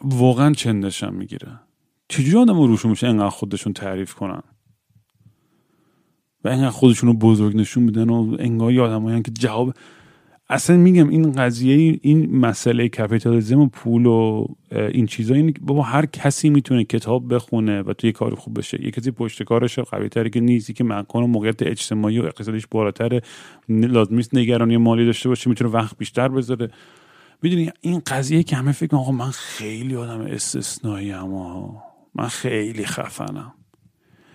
[0.00, 1.60] واقعا چندشم می‌گیره.
[2.08, 4.42] چجوری آدم روشون میشه انقدر خودشون تعریف کنن؟
[6.44, 9.74] و انقدر خودشون رو بزرگ نشون میدن و انگار آدم که جواب
[10.52, 16.06] اصلا میگم این قضیه این مسئله کپیتالیزم و پول و این چیزا این بابا هر
[16.06, 18.84] کسی می‌تونه کتاب بخونه و توی کار خوب بشه.
[18.84, 22.66] یه کسی پشت کارش قوی تری که نیستی که مکان و موقعیت اجتماعی و اقتصادیش
[22.70, 23.20] بالاتر
[23.68, 26.70] لازم نیست نگرانی مالی داشته باشه می‌تونه وقت بیشتر بذاره.
[27.42, 31.82] می‌دونی این قضیه که همه فکر آقا من خیلی آدم استثنایی اما
[32.14, 33.52] من خیلی خفنم.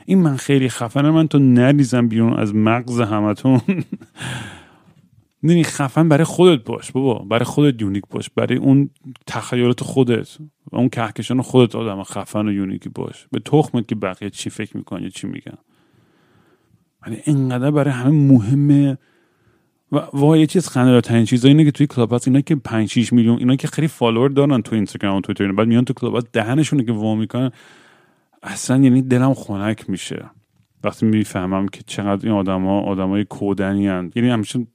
[0.05, 3.61] این من خیلی خفنم من تو نریزم بیرون از مغز همتون.
[5.47, 8.89] می‌دونی خفن برای خودت باش بابا برای خودت یونیک باش برای اون
[9.27, 10.37] تخیلات خودت
[10.71, 13.27] و اون کهکشان خودت آدم خفن و یونیکی باش.
[13.31, 15.57] به تخمت که بقیه چی فکر می‌کنن یا چی میگن.
[17.01, 18.97] ولی اینقدر برای همه مهمه
[19.91, 22.89] و وای یه چیز خنده ترین چیزا اینه که توی کلاب هاوس اینا که 5
[22.89, 26.27] 6 میلیون اینا که خیلی follower دارن تو اینستاگرام و توییتر بعد میان تو کلاب
[26.33, 27.51] دهنشون که وا می‌کنن.
[28.43, 30.25] اصلا یعنی دلم خنک میشه.
[30.83, 34.11] وقتی می‌فهمم که چقدر این آدما آدمای کودنی هستن.
[34.15, 34.67] یعنی همیشه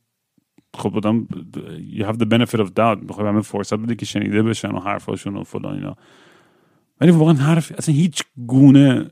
[0.75, 1.27] خب آدم
[1.97, 3.03] you have the benefit of doubt.
[3.03, 5.97] می‌خوای همه فرصت بده که شنیده بشن و حرفاشون و فلان اینا.
[7.01, 9.11] ولی واقعا حرف اصلا هیچ گونه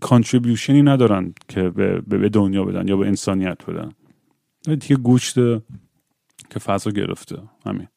[0.00, 3.92] contribution ی ندارن که به, به دنیا بدن یا به انسانیت بدن.
[4.76, 5.34] دیگه گوشتن
[6.50, 7.42] که فضا گرفته.
[7.66, 7.88] همین.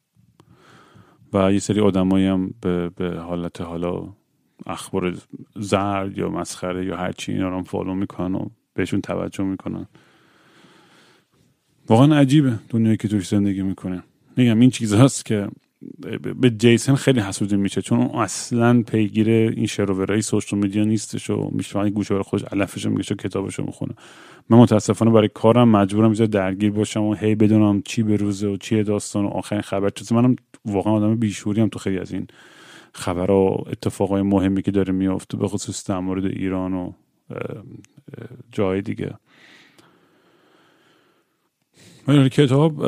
[1.33, 4.13] و یه سری آدمایی هم به, به حالت حالا
[4.65, 5.17] اخبار
[5.55, 9.87] زرد یا مسخره یا هرچی اینا رو فالو می‌کنن و بهشون توجه می‌کنن.
[11.87, 14.03] واقعا عجیبه دنیایی که توش زندگی می‌کنه.
[14.37, 15.47] میگم این چیز هست که
[16.35, 21.49] به جیسن خیلی حسودی میشه چون اون اصلا پیگیر این شروورای social media نیستش و
[21.51, 23.93] میشه گوشه خودش علفش میگه کتابشو می‌خونه.
[24.49, 28.57] من متاسفانه برای کارم مجبورم اینجا درگیر باشم و هی بدونم چی به روزه و
[28.57, 32.27] چیه داستان و آخرین خبر چون منم واقعا آدم بیشوری هم تو خیلی از این
[32.93, 36.91] خبر و اتفاقای مهمی که داره میافته به خصوص در مورد ایران و
[38.51, 39.13] جای دیگه.
[42.07, 42.85] کتاب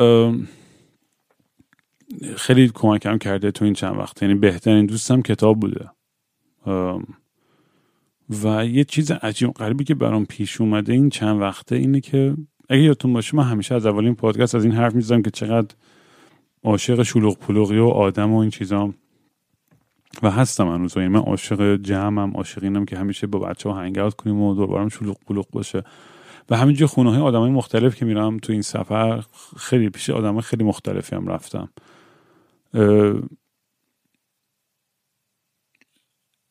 [2.36, 4.22] خیلی کمکم کرده تو این چند وقت.
[4.22, 5.90] یعنی بهترین دوستم کتاب بوده.
[8.44, 12.36] و یه چیز عجیب غریبی که برام پیش اومده این چند وقته اینه که
[12.68, 15.74] اگه یادتون باشه من همیشه از اولین پادکست از این حرف می‌زدم که چقدر
[16.64, 18.94] عاشق شلوغ پلوغی و آدم و این چیزا
[20.22, 20.96] و هستم هنوز.
[20.96, 24.88] یعنی من عاشق جمعم عاشق اینم که همیشه با بچه ها هنگ کنیم و دوربرم
[24.88, 25.84] شلوغ پلوغ باشه.
[26.50, 29.24] و همینجا خونه های آدم های مختلف که میرم تو این سفر
[29.56, 31.68] خیلی پیش آدم خیلی مختلفی هم رفتم.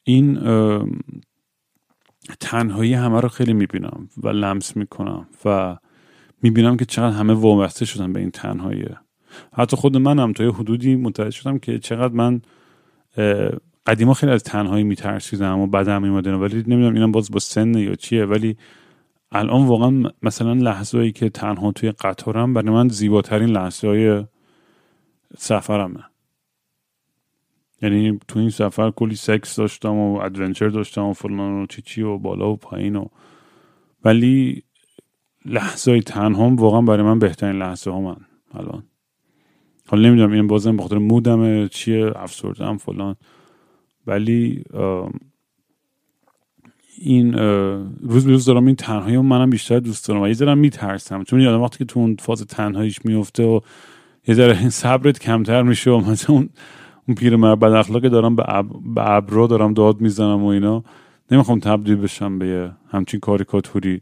[0.04, 0.40] این
[2.40, 5.78] تنهایی همه رو خیلی می‌بینم و لمس می‌کنم و
[6.42, 8.86] می‌بینم که چقدر همه وابسته شدن به این تنهایی
[9.54, 12.42] حتی خود منم تا یه حدودی متوجه شدم که چقدر من
[13.86, 17.96] قدیما خیلی از تنهایی میترسیدم و بدم میمدن ولی نمی‌دونم اینم باز با سن یا
[17.96, 18.58] چیه ولی
[19.32, 24.26] الان واقعا مثلا لحظه که تنها توی قطارم برای من زیباترین لحظه های
[25.38, 26.04] سفرمه.
[27.82, 32.02] یعنی تو این سفر کلی سکس داشتم و ادونچر داشتم و فلان و چی چی
[32.02, 33.08] و بالا و پایین و
[34.04, 34.64] ولی
[35.46, 38.18] لحظه های تنها واقعا برای من بهترین لحظه ها من
[38.54, 38.84] الان.
[39.88, 43.16] حالا نمی‌دونم این بازم بخاطر مودم چیه افسردم فلان.
[44.08, 44.64] ولی
[46.98, 47.34] این
[48.02, 51.24] روز به روز دارم این تنهایی و منم بیشتر دوست دارم و یه ذره میترسم.
[51.24, 53.60] چون یادم وقتی که تو اون فاز تنهاییش میفته و
[54.28, 56.50] یه ذره صبرت کمتر میشه و مثلا اون
[57.08, 58.44] اون پیرمرد بد اخلاقی دارم به
[58.98, 60.84] ابرو دارم داد می‌زنم و اینا.
[61.32, 64.02] نمی‌خوام تبدیل بشم به همچین کاریکاتوری.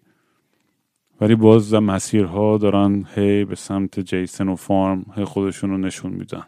[1.22, 6.44] ولی باز مسیرها دارن هی به سمت جیسن و فارم هی خودشون رو نشون میدن.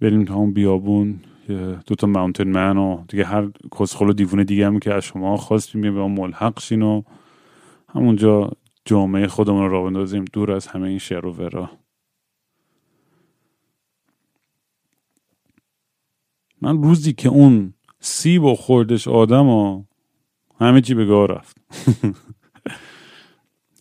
[0.00, 1.20] بریم تا اون بیابون.
[1.86, 5.36] دو تا ماونتن من و دیگه هر کسخل و دیوونه دیگه هم که از شما
[5.36, 7.02] خواستیم به اون ملحق شین و
[7.88, 8.50] همونجا
[8.84, 11.70] جامعه خودمون رو را بندازیم دور از همه این شعر و ورا.
[16.60, 19.84] من روزی که اون سیب و خوردش آدم و
[20.60, 21.56] همه چی به گاه رفت.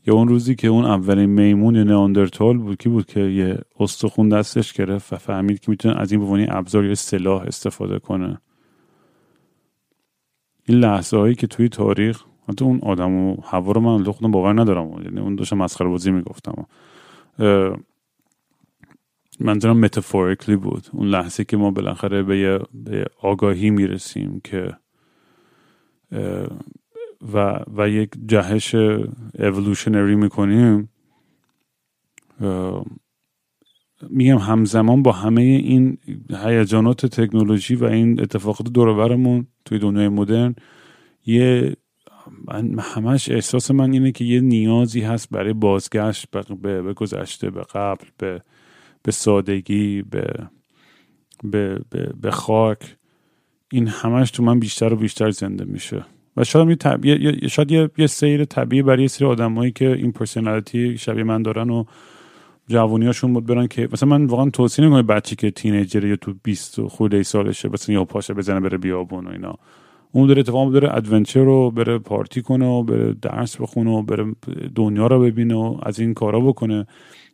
[0.08, 4.30] یا اون روزی که اون اولین میمون یا ناندرتال بود کی بود که یه استخون
[4.30, 8.42] دستش گرفت و فهمید که می‌تونه از این بوانی ابزار یا سلاح استفاده کنه.
[10.68, 14.62] این لحظه هایی که توی تاریخ حتی اون آدم و هوا رو من خودم باور
[14.62, 15.04] ندارم.
[15.04, 16.66] یعنی اون داشتم مسخره بازی می‌گفتم.
[19.40, 20.88] منظورم متافوریکلی بود.
[20.92, 24.78] اون لحظه که ما بالاخره به, به آگاهی می‌رسیم که
[27.34, 28.76] و, و یک جهش
[29.40, 30.90] اولوشنری می‌کنیم.
[34.10, 35.98] میگم همزمان با همه این
[36.30, 40.56] هیجانات تکنولوژی و این اتفاقات دورورمون توی دنیای مدرن
[41.26, 41.76] یه
[42.48, 46.26] من همش احساس من اینه که یه نیازی هست برای بازگشت
[46.62, 48.42] به, به گذشته به قبل به,
[49.04, 50.50] به سادگی به,
[51.44, 52.98] به, به, به خاک.
[53.72, 56.06] این همش تو من بیشتر و بیشتر زنده میشه.
[56.38, 57.48] و شاید یه, طب...
[57.48, 57.90] شاید یه...
[57.98, 61.84] یه سیر طبیعی برای یه سری آدمایی که این پرسنالیتی شبیه من دارن و
[62.68, 66.82] جوونیاشون بود برن که مثلا من واقعا توصیه نمی‌کنم بچه که تینیجر یا تو 20
[66.82, 69.56] خورده سالشه مثلا یا پاشه بزنه بره بیابون و اینا.
[70.12, 74.36] اون داره اتفاق داره ادونچر رو بره پارتی کنه و بره درس بخونه و بره
[74.76, 76.88] دنیا رو ببینه و از این کارا بکنه.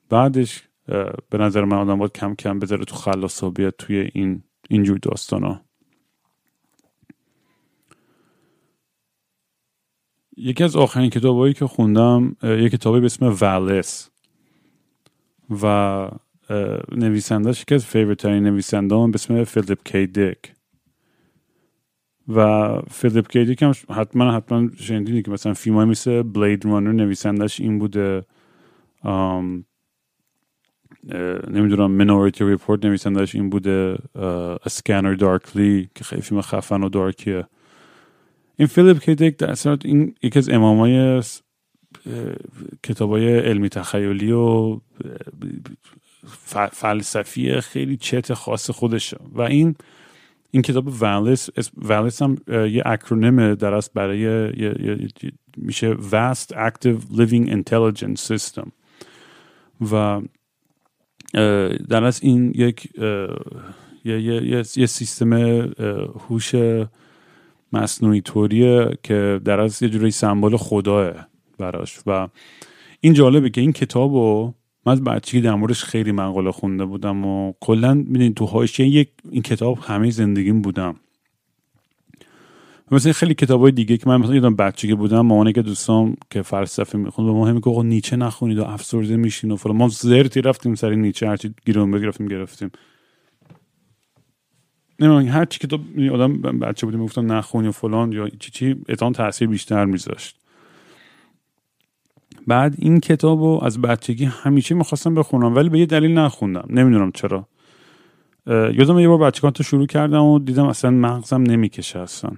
[0.10, 0.64] بعدش
[1.30, 5.62] به نظر من آدم باید کم کم بذاره تو بیاد توی این اینجور داستان
[10.44, 14.10] یکی از آخرین کتابایی که خوندم یک کتابی به اسم والیس
[15.64, 16.08] و
[16.92, 20.08] نویسندهش یکی از favorite ترین نویسنده به اسم Philip K.
[20.08, 20.38] Dick
[22.28, 23.46] و Philip K.
[23.46, 28.26] Dick هم حتما حتما شنیدید که مثلا فیلم های مثل Blade Runner نویسندهش این بوده.
[31.48, 33.98] نمی‌دونم Minority Report نویسندهش این بوده.
[34.66, 37.48] Scanner Darkly که خیلی فیلم خفن و dark یه.
[38.56, 41.22] این فیلیپ کی دیک در این یکی از امامای
[42.84, 44.80] کتابای علمی تخیلی و
[46.72, 49.18] فلسفی خیلی چت خاص خودشه.
[49.34, 49.76] و این
[50.52, 54.52] این کتاب والس والس هم یه اکرونیم در است برای
[55.58, 58.70] میشه Vast Active Living Intelligence System.
[59.92, 60.22] و
[61.90, 62.90] در از این یک
[64.06, 65.34] یه, یه, یه سیستم
[66.30, 66.56] هوش
[67.74, 71.14] مصنوعی طوریه که در از یه جوری سمبل خداه
[71.58, 72.00] براش.
[72.08, 72.28] و
[73.02, 74.54] این جالبه که این کتاب رو
[74.86, 79.10] من از بچگی در موردش خیلی مقاله خونده بودم و کلا می‌دونید تو حاشیه یک
[79.32, 80.96] این کتاب همه زندگیم بودم.
[82.92, 86.42] مثلا خیلی کتاب های دیگه که من مثلا یادم بچگی بودم مامانه که دوستان که
[86.42, 89.78] فلسفه می‌خوند به ما همین که نیچه نخونید و افسرده میشین و فلان.
[89.78, 92.72] ما زرتی رفتیم سر نیچه هرچی گیرون بگرفتیم گرفتیم.
[95.02, 95.82] نمی‌دونم هر چی کتاب
[96.14, 100.38] آدم بچه بودیم گفتم نخونی و فلان یا چی چی اتان تاثیر بیشتر میذاشت.
[102.48, 106.66] بعد این کتاب رو از بچگی همیشه می‌خواستم بخونم ولی به یه دلیل نخوندم.
[106.70, 107.48] نمی‌دونم چرا.
[108.48, 112.32] یادم یه بار بچگان تو شروع کردم و دیدم اصلا مغزم نمی‌کشه اصلا.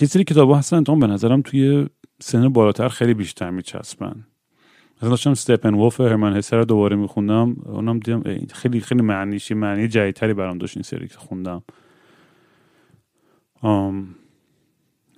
[0.00, 1.86] یه سری کتاب هستن تو به نظرم توی
[2.20, 4.26] سن بالاتر خیلی بیشتر میچسبن.
[5.00, 8.22] مثلا داشتم ستپن وولف هرمن هسر رو دوباره میخوندم اونم دیدم
[8.52, 11.62] خیلی خیلی معنیشی معنی جدیدتری برام داشت این سری که خوندم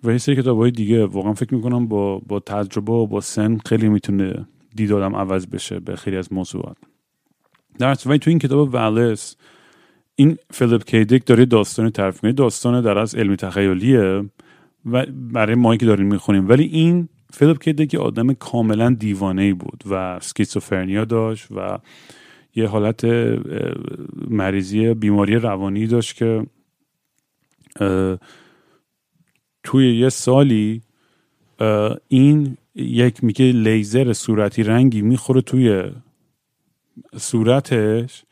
[0.05, 3.59] و یه سری کتاب های دیگه واقعا فکر می‌کنم با, با تجربه و با سن
[3.67, 6.77] خیلی می‌تونه دید آدم عوض بشه به خیلی از موضوعات
[7.79, 9.37] در تو این کتاب ولس
[10.15, 14.25] این فیلیپ کیدیک داره داستان تعریف داستان در از علمی تخیلیه
[14.93, 17.73] و برای ما که داریم می‌خونیم ولی این Philip K.
[17.73, 21.79] Dick آدم کاملا دیوانه بود و schizophrenia داشت و
[22.55, 23.05] یه حالت
[24.29, 26.47] مریضی بیماری روانی داشت که
[29.63, 30.83] توی یه سالی
[32.09, 35.83] این یک میگه لیزر صورتی رنگی می‌خوره توی
[37.17, 38.25] صورتش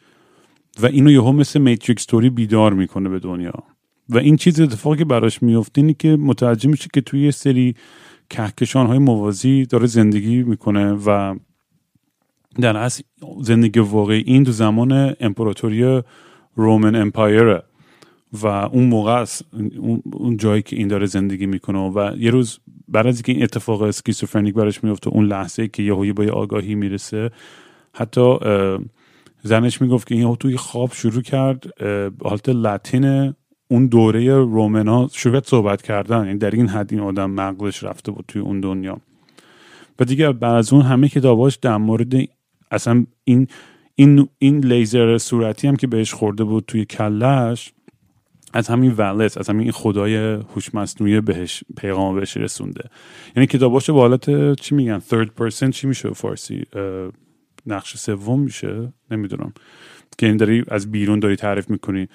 [0.82, 3.62] و اینو یهو مثل Matrix طوری بیدار می‌کنه به دنیا.
[4.10, 7.74] و این چیز اتفاقی براش میفته اینه که متوجه میشه که توی سری
[8.30, 11.38] کهکشان های موازی داره زندگی می‌کنه و
[12.60, 13.02] در اصل
[13.42, 16.02] زندگی واقعی این تو زمان امپراتوری
[16.54, 17.62] رومن امپایره
[18.32, 19.44] و اون موقع است
[20.12, 22.58] اون جایی که این داره زندگی می‌کنه و یه روز
[22.88, 26.74] بعد از اینکه این اتفاق اسکیزوفرنیک براش میفته اون لحظه که یهویی با یه آگاهی
[26.74, 27.30] می‌رسه
[27.92, 28.36] حتی
[29.42, 31.64] زنش می‌گفت که این توی خواب شروع کرد
[32.24, 33.34] حالت لاتین
[33.70, 38.24] اون دوره رومنا شروع صحبت کردن یعنی در این حد این آدم مغزش رفته بود
[38.28, 39.00] توی اون دنیا.
[39.98, 42.12] و دیگه بعد از اون همه کتاباش در مورد
[42.70, 43.46] اصلا این
[43.94, 47.72] این این لیزر صورتی هم که بهش خورده بود توی کلش
[48.52, 52.90] از همین ولس از همین خدای هوش مصنوعی بهش پیغام بهش رسونده.
[53.36, 56.64] یعنی کتاباش با حالت چی میگن؟ third person چی میشه فارسی؟
[57.66, 59.52] نقش سوم میشه؟ نمی‌دونم.
[60.18, 62.08] که این داری از بیرون داری تعریف می‌کنی.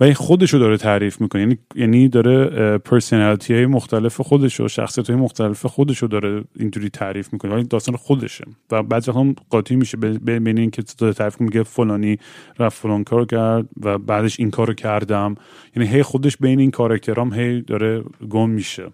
[0.00, 1.42] و این خودش رو داره تعریف می‌کنه.
[1.42, 6.88] یعنی یعنی داره پرسنالیتی های مختلف خودش و شخصیت های مختلف خودش رو داره اینجوری
[6.90, 7.54] تعریف می‌کنه.
[7.54, 8.44] ولی داستان خودشه.
[8.70, 9.96] و بعضی هم قاطی میشه.
[9.96, 12.18] بین اینکه داره تعریف میگه فلانی
[12.58, 15.34] رفت فلان کار کرد و بعدش این کارو کردم.
[15.76, 18.92] یعنی هی خودش بین این کاراکترام هی داره گم میشه.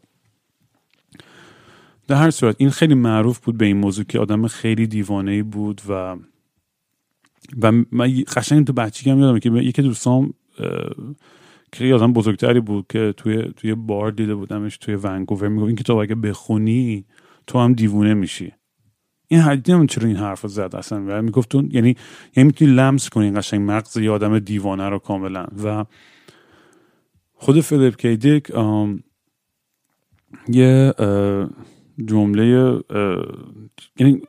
[2.09, 5.81] در هر صورت این خیلی معروف بود به این موضوع که آدم خیلی دیوانه بود
[5.89, 6.17] و
[7.63, 10.35] و من قشنگ تو بچگی هم یادم که یکی دوستام
[11.73, 15.99] که آدم بزرگتری بود که توی توی بار دیده بودمش توی ونکوور می‌گفت این کتاب
[15.99, 17.05] اگه بخونی
[17.47, 18.53] تو هم دیوونه میشی.
[19.29, 21.05] این حدی چرا این حرف زد اصلا.
[21.07, 21.97] و می‌گفت یعنی
[22.37, 25.47] یعنی می‌تونی لمس کنی قشنگ مغز یه آدم دیوانه رو کاملا.
[25.65, 25.85] و
[27.35, 28.51] خود فیلیپ کیدیک
[30.49, 30.95] یه
[32.07, 32.47] جمله
[33.99, 34.23] یعنی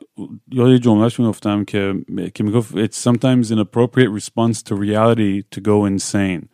[0.52, 1.94] یاد یه جملهش می‌گفتم که
[2.34, 6.46] که می‌گفت it's sometimes an appropriate response to reality to go insane.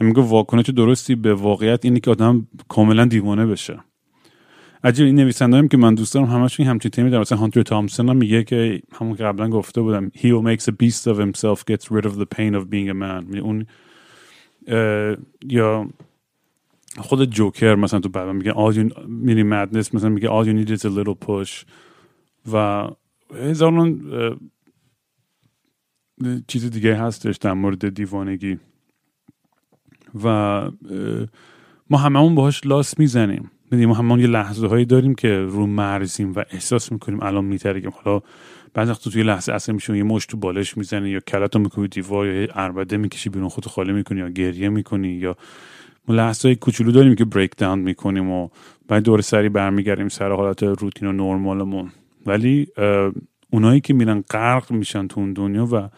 [0.00, 3.78] یعنی می‌گفت واکنش درستی به واقعیت اینه که آدم کاملا دیوانه بشه.
[4.84, 7.20] عجیب این نویسنده هم که من دوست دارم همشون همچین تیمی دارم.
[7.20, 10.72] مثلا هانتر تامسون هم میگه که همون که قبلا گفته بودم he who makes a
[10.72, 13.24] beast of himself gets rid of the pain of being a man.
[13.28, 13.66] یعنی اون
[15.48, 15.88] یا
[16.98, 20.78] خود جوکر مثلا تو بعد میگه all you میری madness مثلا میگه all you need
[20.78, 21.64] is a little push.
[22.52, 22.86] و
[23.34, 24.00] هزاران
[26.46, 28.58] چیز دیگه هستش در مورد دیوانگی.
[30.24, 30.28] و
[31.90, 33.50] ما هممون باهاش لاس می‌زنیم.
[33.72, 38.20] ما همون یه لحظه هایی داریم که رو مرزیم و احساس می‌کنیم الان میترگیم حالا
[38.74, 42.26] بعضی وقت توی لحظه اصلا میشه یه مش تو بالش می‌زنی یا کلتو می‌کنی دیوار
[42.26, 45.36] یا اربده می‌کشی بیرون خودتو خالی می‌کنی یا گریه می‌کنی یا
[46.08, 48.48] ما لحظه های کوچولو داریم که بریک داون می‌کنیم و
[48.88, 51.90] بعد دور سری برمیگردیم سر حالت روتین و نرمالمون.
[52.26, 52.66] ولی
[53.50, 55.88] اونایی که میرن غرق میشن تو اون دنیا و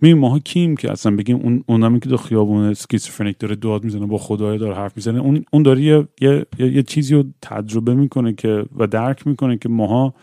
[0.00, 4.06] می ماها کیم که اصلا بگیم اون اونمی که دو خیابون اسکیزوفرنیک داره داد می‌زنه
[4.06, 5.20] با خدای داره حرف می‌زنه.
[5.20, 9.68] اون اون داره یه, یه،, یه چیزی رو تجربه می‌کنه که و درک می‌کنه که
[9.68, 10.14] ماها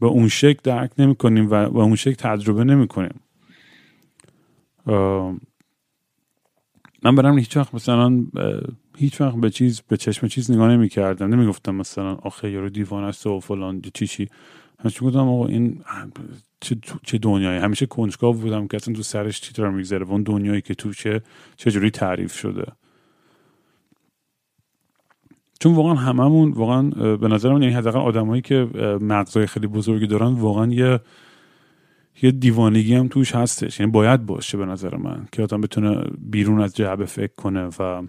[0.00, 3.20] به اون شکل درک نمی‌کنیم و به اون شکل تجربه نمی‌کنیم.
[7.04, 8.24] من برم هیچ وقت مثلا
[8.96, 13.06] هیچ وقت به چیز به چشم چیز نگاه نمی کردم نمی‌گفتم مثلا آخه یارو دیوانه
[13.06, 14.28] است و فلان چی چی
[14.80, 15.80] همیشه گفتم آقا این
[16.60, 17.58] چه, چه دنیایی.
[17.58, 21.22] همیشه کنجکاو بودم که اصلا تو سرش چی داره میگذره اون دنیایی که تو چه
[21.56, 22.64] چجوری تعریف شده.
[25.60, 26.82] چون واقعا هممون واقعا
[27.16, 28.68] به نظر من یعنی حداقل آدمایی که
[29.00, 31.00] مغزای خیلی بزرگی دارن واقعا یه
[32.22, 33.80] یه دیوانگی هم توش هستش.
[33.80, 38.02] یعنی باید باشه به نظر من که آدم بتونه بیرون از جعبه فکر کنه و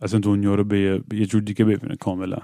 [0.00, 2.38] از این دنیا رو به یه جور دیگه ببینه کاملا.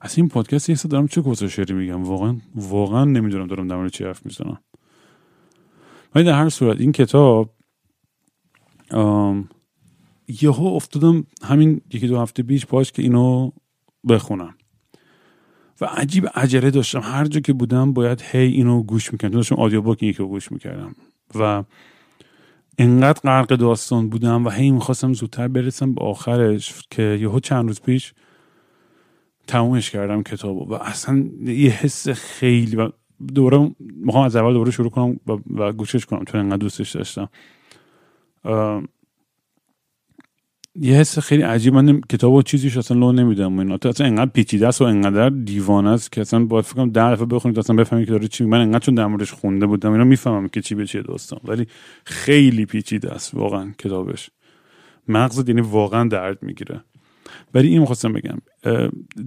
[0.00, 4.26] از این پادکست یه دارم چه کسا میگم؟ واقعا واقعا نمی‌دونم دارم در چی حرف
[4.26, 4.58] می‌زنم.
[6.14, 7.54] ولی در هر صورت این کتاب
[10.42, 13.50] یهو افتادم همین یکی دو هفته پیش پاش که اینو
[14.08, 14.54] بخونم.
[15.80, 17.00] و عجیب عجله داشتم.
[17.00, 19.34] هر جا که بودم باید هی اینو گوش می‌کردم.
[19.34, 20.94] داشتم آدیو باک این که گوش می‌کردم.
[21.34, 21.64] و
[22.78, 27.80] انقدر غرق داستان بودم و هی می‌خواستم زودتر برسم به آخرش که یهو چند روز
[27.80, 28.14] پیش
[29.46, 30.74] تمومش کردم کتابو.
[30.74, 32.90] و اصلا یه حس خیلی و
[33.34, 36.24] دوباره می‌خوام از اول دوباره شروع کنم و, و گوشش کنم.
[36.24, 37.28] تو انقدر دوستش داشتم.
[40.80, 41.74] یه حس خیلی عجیب.
[41.74, 45.28] من کتاب و چیزیش اصلا لو نمیدم اینا تو اصلا انقدر پیچیده است و انقدر
[45.28, 48.44] دیوانه است که اصلا باید فکر کنم ده دفعه بخونید اصلا بفهمید که داره چی
[48.44, 51.40] من انقدر چون در موردش خونده بودم اینا می‌فهمم که چی به چیه داستان.
[51.44, 51.66] ولی
[52.04, 54.30] خیلی پیچیده است واقعا کتابش.
[55.08, 56.80] مغزت یعنی واقعا درد می‌گیره.
[57.54, 58.38] ولی این می‌خواستم بگم.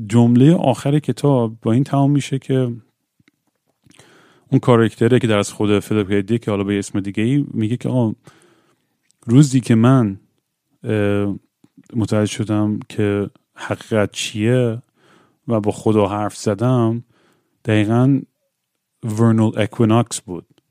[0.07, 2.73] جمله آخر کتاب با این تمام میشه که
[4.49, 7.89] اون کارکتره که در از خود فیلیپ که حالا به اسم دیگه ای میگه که
[7.89, 8.13] آقا
[9.25, 10.19] روزی که من
[11.93, 14.81] متوجه شدم که حقیقت چیه
[15.47, 17.03] و با خدا حرف زدم
[17.65, 18.21] دقیقا
[19.03, 20.61] vernal equinox بود.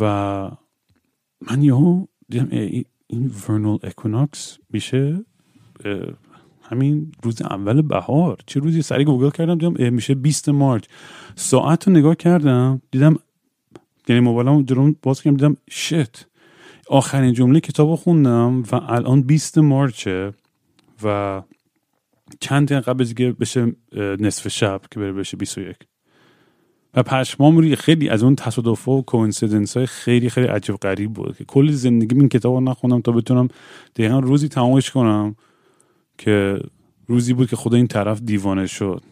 [0.00, 0.04] و
[1.40, 2.48] من یهو دیدم
[3.06, 5.24] این vernal equinox کی میشه؟
[6.62, 8.38] همین روز اول بهار.
[8.46, 10.84] چه روزی؟ سری گوگل کردم دیدم میشه 20 March.
[11.34, 13.16] ساعت رو نگاه کردم دیدم
[14.08, 16.26] یعنی موبایلم درون باز کردم دیدم shit
[16.88, 20.32] آخرین جمله کتاب خوندم و الان 20 March ه
[21.04, 21.42] و
[22.40, 25.76] چند دقیقه قبل دیگه بشه نصف شب که بره بشه 21
[26.94, 31.36] و پشمام روی خیلی از اون تصادف و کوینسیدنس های خیلی خیلی عجب غریب بود
[31.36, 33.48] که کل زندگی این کتاب رو نخوندم تا بتونم
[33.96, 35.36] دقیقا روزی تمامش کنم
[36.18, 36.60] که
[37.06, 39.02] روزی بود که خدا این طرف دیوانه شد.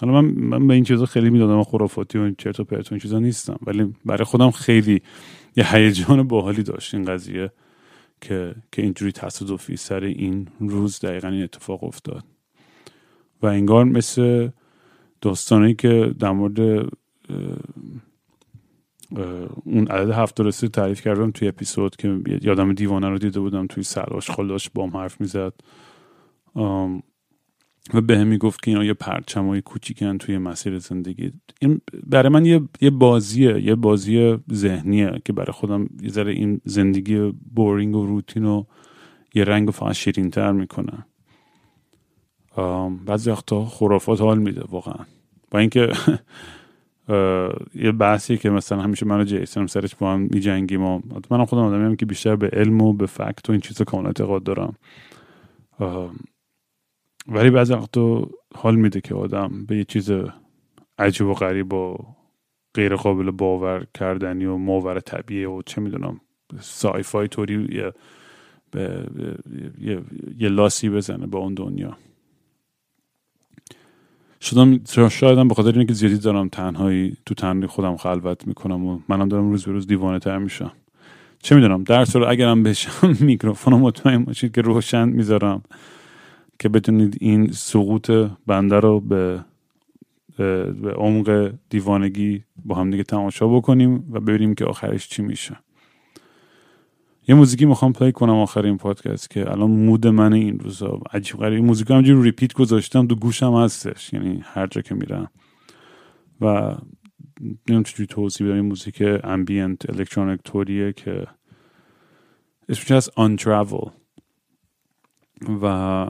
[0.00, 3.18] حالا من, من به این چیزا خیلی می‌دادم خرافاتی و چرت و پرت این چیزا
[3.18, 5.02] نیستم ولی برای خودم خیلی
[5.56, 7.52] یه هیجان باحالی داشت این قضیه
[8.20, 12.24] که که اینجوری تصادفی سر این روز دقیقا این اتفاق افتاد.
[13.42, 14.48] و انگار مثل
[15.20, 16.60] داستانی که در مورد
[19.64, 23.82] اون عدد هفت درسته تعریف کردم توی اپیزود که یادم دیوانه رو دیده بودم توی
[23.82, 25.52] سلاش خلاش با حرف می‌زد.
[27.94, 31.32] و به هم می‌گفت که اینا یه پرچمای کوچیکن توی مسیر زندگی.
[31.60, 36.60] این برای من یه, یه بازیه یه بازی ذهنیه که برای خودم یه ذره این
[36.64, 38.64] زندگی بورینگ و روتین و
[39.34, 41.06] یه رنگ فقط شیرین تر می‌کنه
[43.06, 45.04] بعضی وقتا خرافات حال میده واقعا.
[45.50, 45.92] با اینکه
[47.74, 51.62] یه بحثی که مثلا همیشه من و جیسن سرش با هم میجنگیم و منم خودم
[51.62, 54.76] آدمیم که بیشتر به علم و به فکت و این چیزا کاملا اعتقاد دارم.
[57.28, 60.10] ولی بعضی وقتا حال میده که آدم به یه چیز
[60.98, 61.96] عجیب و غریب و
[62.74, 66.20] غیر قابل باور کردنی و ماور طبیعی و چه می‌دونم
[66.60, 67.92] سایفای طوری یه,
[69.80, 70.02] یه،,
[70.38, 71.96] یه لاسی بزنه با اون دنیا.
[74.40, 79.28] شدم شاید به خاطر اینکه زیادی دارم تنهایی تو تنهایی خودم خلوت می‌کنم و منم
[79.28, 80.72] دارم روز به روز دیوانه تر میشم.
[81.42, 85.62] چه می‌دونم در صورت اگرم بشم میکروفون مطمئن باشید که روشن می‌ذارم.
[86.58, 88.10] که بتونید این سقوط
[88.46, 89.44] بنده رو به
[90.82, 95.58] به عمق دیوانگی با هم دیگه تماشا بکنیم و ببینیم که آخرش چی میشه.
[97.28, 101.00] یه موزیکی می‌خوام play کنم آخر این پادکست که الان mood من این روزا.
[101.12, 101.54] عجیب غریب.
[101.54, 104.12] این موزیک همجوری repeat گذاشتم تو گوشم هستش.
[104.12, 105.30] یعنی هر جا که میرم.
[106.40, 106.74] و
[107.40, 108.56] نمی‌دونم چجوری توضیح بدم.
[108.56, 111.26] این موزیک ambient electronic طوریه که
[112.68, 113.90] اسمش هست آن ترافل
[115.62, 116.06] و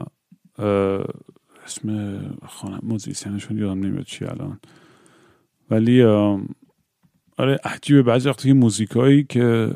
[1.65, 4.59] اسم خانم موزیسینشون یادم نمیاد چی الان.
[5.69, 6.03] ولی
[7.37, 8.03] آره عجیبه.
[8.03, 9.73] بعضی وقتی موزیکایی که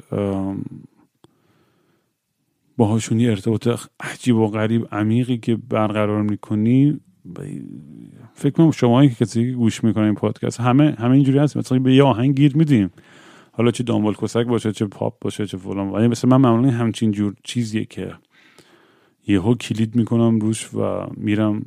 [2.77, 3.67] باهاشون یه ارتباط
[3.99, 6.99] عجیب و غریب عمیقی که برقرار می‌کنی
[8.33, 11.95] فکر کنم شما که کسی گوش می‌کنه این پادکست همه همه اینجوری هست مثلا به
[11.95, 12.91] یه آهنگ گیر میدیم.
[13.51, 15.89] حالا چه دامبال کسک باشه چه پاپ باشه چه فلان.
[15.89, 18.13] ولی مثلا من معمولا همچین جور چیزیه که
[19.27, 21.65] یهو کلید می‌کنم روش و میرم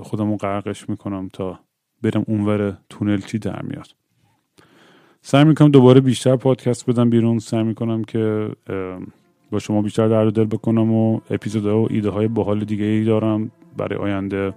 [0.00, 1.58] خودم رو غرقش می‌کنم تا
[2.02, 3.86] برم اونور تونل چی در میاد.
[5.22, 7.38] سعی می‌کنم دوباره بیشتر پادکست بدم بیرون.
[7.38, 8.50] سعی می‌کنم که
[9.50, 13.50] با شما بیشتر درد دل بکنم و اپیزودها و ایده های باحال دیگه ای دارم
[13.76, 14.54] برای آینده.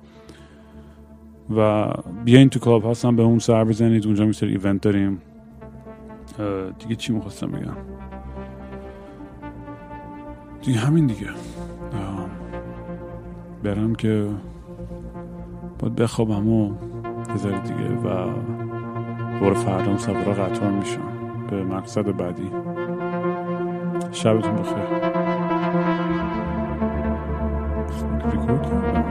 [1.55, 1.87] و
[2.25, 4.05] بیاین تو کلاب هستم به اون سر بزنید.
[4.05, 5.21] اونجا میسر ایونت داریم.
[6.79, 7.77] دیگه چی می‌خواستم بگم؟
[10.61, 11.27] دیگه همین دیگه.
[13.63, 14.27] برم که
[15.79, 16.71] باید بخوابم و
[17.35, 18.27] بذارید دیگه و
[19.33, 21.01] دوباره فردام سفر قطار میشم.
[21.49, 22.51] به مقصد بعدی.
[24.11, 24.75] شبتون بخیر.
[28.31, 29.08] ریکورد